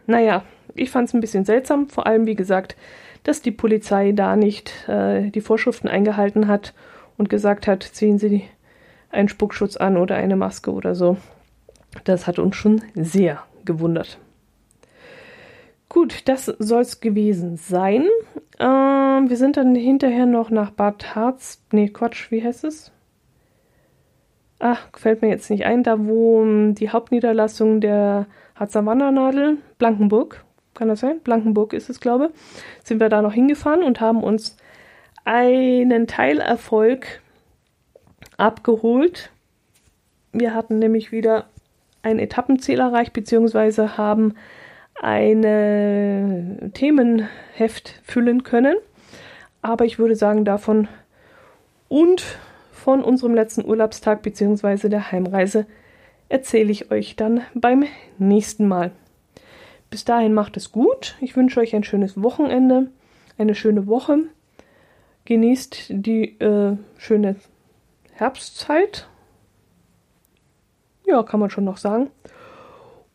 Naja, 0.08 0.44
ich 0.76 0.90
fand 0.90 1.08
es 1.08 1.14
ein 1.14 1.22
bisschen 1.22 1.46
seltsam, 1.46 1.88
vor 1.90 2.08
allem 2.08 2.26
wie 2.26 2.36
gesagt, 2.36 2.76
dass 3.24 3.42
die 3.42 3.52
Polizei 3.52 4.12
da 4.14 4.36
nicht 4.36 4.88
äh, 4.90 5.30
die 5.30 5.42
Vorschriften 5.42 5.88
eingehalten 5.88 6.48
hat 6.48 6.74
und 7.18 7.30
gesagt 7.30 7.68
hat, 7.68 7.84
ziehen 7.84 8.18
Sie 8.18 8.44
einen 9.10 9.28
Spuckschutz 9.28 9.78
an 9.78 9.98
oder 9.98 10.16
eine 10.16 10.36
Maske 10.36 10.72
oder 10.72 10.96
so. 10.96 11.18
Das 12.04 12.26
hat 12.26 12.40
uns 12.40 12.56
schon 12.56 12.82
sehr 12.96 13.44
gewundert. 13.66 14.18
Gut, 15.90 16.28
das 16.30 16.46
soll 16.46 16.82
es 16.82 17.02
gewesen 17.02 17.58
sein. 17.58 18.08
Ähm, 18.62 19.30
wir 19.30 19.38
sind 19.38 19.58
dann 19.58 19.74
hinterher 19.74 20.28
noch 20.28 20.52
nach 20.52 20.70
Bad 20.70 21.16
Harz. 21.16 21.64
Nee, 21.72 21.90
Quatsch, 21.90 22.30
wie 22.30 22.44
heißt 22.44 22.64
es? 22.64 22.92
Ach, 24.60 24.92
gefällt 24.92 25.24
mir 25.24 25.30
jetzt 25.30 25.50
nicht 25.50 25.66
ein. 25.66 25.82
Da, 25.82 26.06
wo 26.06 26.42
um, 26.42 26.76
die 26.76 26.92
Hauptniederlassung 26.92 27.82
der 27.82 28.28
Harzer 28.56 28.86
Wandernadel, 28.86 29.58
Blankenburg, 29.80 30.46
kann 30.76 30.88
das 30.88 31.00
sein? 31.00 31.20
Blankenburg 31.24 31.74
ist 31.74 31.90
es, 31.90 32.00
glaube 32.00 32.30
ich. 32.32 32.86
Sind 32.86 33.00
wir 33.00 33.10
da 33.10 33.24
noch 33.24 33.34
hingefahren 33.34 33.82
und 33.82 34.00
haben 34.00 34.24
uns 34.24 34.56
einen 35.26 36.06
Teilerfolg 36.06 37.22
abgeholt. 38.38 39.32
Wir 40.34 40.54
hatten 40.54 40.78
nämlich 40.78 41.12
wieder 41.12 41.46
ein 42.04 42.20
Etappenziel 42.20 42.80
erreicht, 42.80 43.14
beziehungsweise 43.14 43.98
haben 43.98 44.36
ein 45.00 46.72
Themenheft 46.74 48.00
füllen 48.04 48.44
können. 48.44 48.76
Aber 49.62 49.86
ich 49.86 50.00
würde 50.00 50.16
sagen, 50.16 50.46
davon, 50.46 50.88
Und 51.88 52.24
von 52.72 53.04
unserem 53.04 53.36
letzten 53.36 53.66
Urlaubstag 53.66 54.22
bzw. 54.22 54.88
der 54.88 55.12
Heimreise 55.12 55.66
erzähle 56.30 56.72
ich 56.72 56.90
euch 56.90 57.18
dann 57.18 57.42
beim 57.54 57.84
nächsten 58.18 58.68
Mal. 58.68 58.92
Bis 59.90 60.06
dahin 60.06 60.34
macht 60.34 60.56
es 60.56 60.72
gut. 60.72 61.18
Ich 61.20 61.36
wünsche 61.36 61.60
euch 61.60 61.76
ein 61.76 61.84
schönes 61.84 62.22
Wochenende, 62.24 62.88
eine 63.38 63.56
schöne 63.56 63.88
Woche. 63.88 64.20
Genießt 65.26 65.88
die 65.90 66.40
äh, 66.40 66.78
schöne 66.98 67.36
Herbstzeit. 68.14 69.10
Ja, 71.06 71.24
kann 71.24 71.42
man 71.42 71.50
schon 71.50 71.66
noch 71.66 71.78
sagen. 71.78 72.10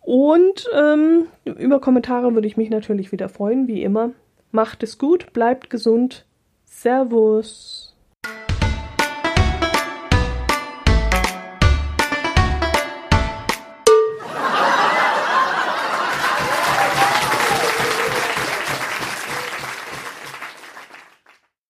Und 0.06 0.68
ähm, 0.72 1.26
über 1.44 1.80
Kommentare 1.80 2.32
würde 2.32 2.46
ich 2.46 2.56
mich 2.56 2.70
natürlich 2.70 3.10
wieder 3.10 3.28
freuen, 3.28 3.66
wie 3.66 3.82
immer. 3.82 4.12
Macht 4.52 4.84
es 4.84 4.98
gut, 4.98 5.32
bleibt 5.32 5.68
gesund. 5.68 6.26
Servus. 6.64 7.85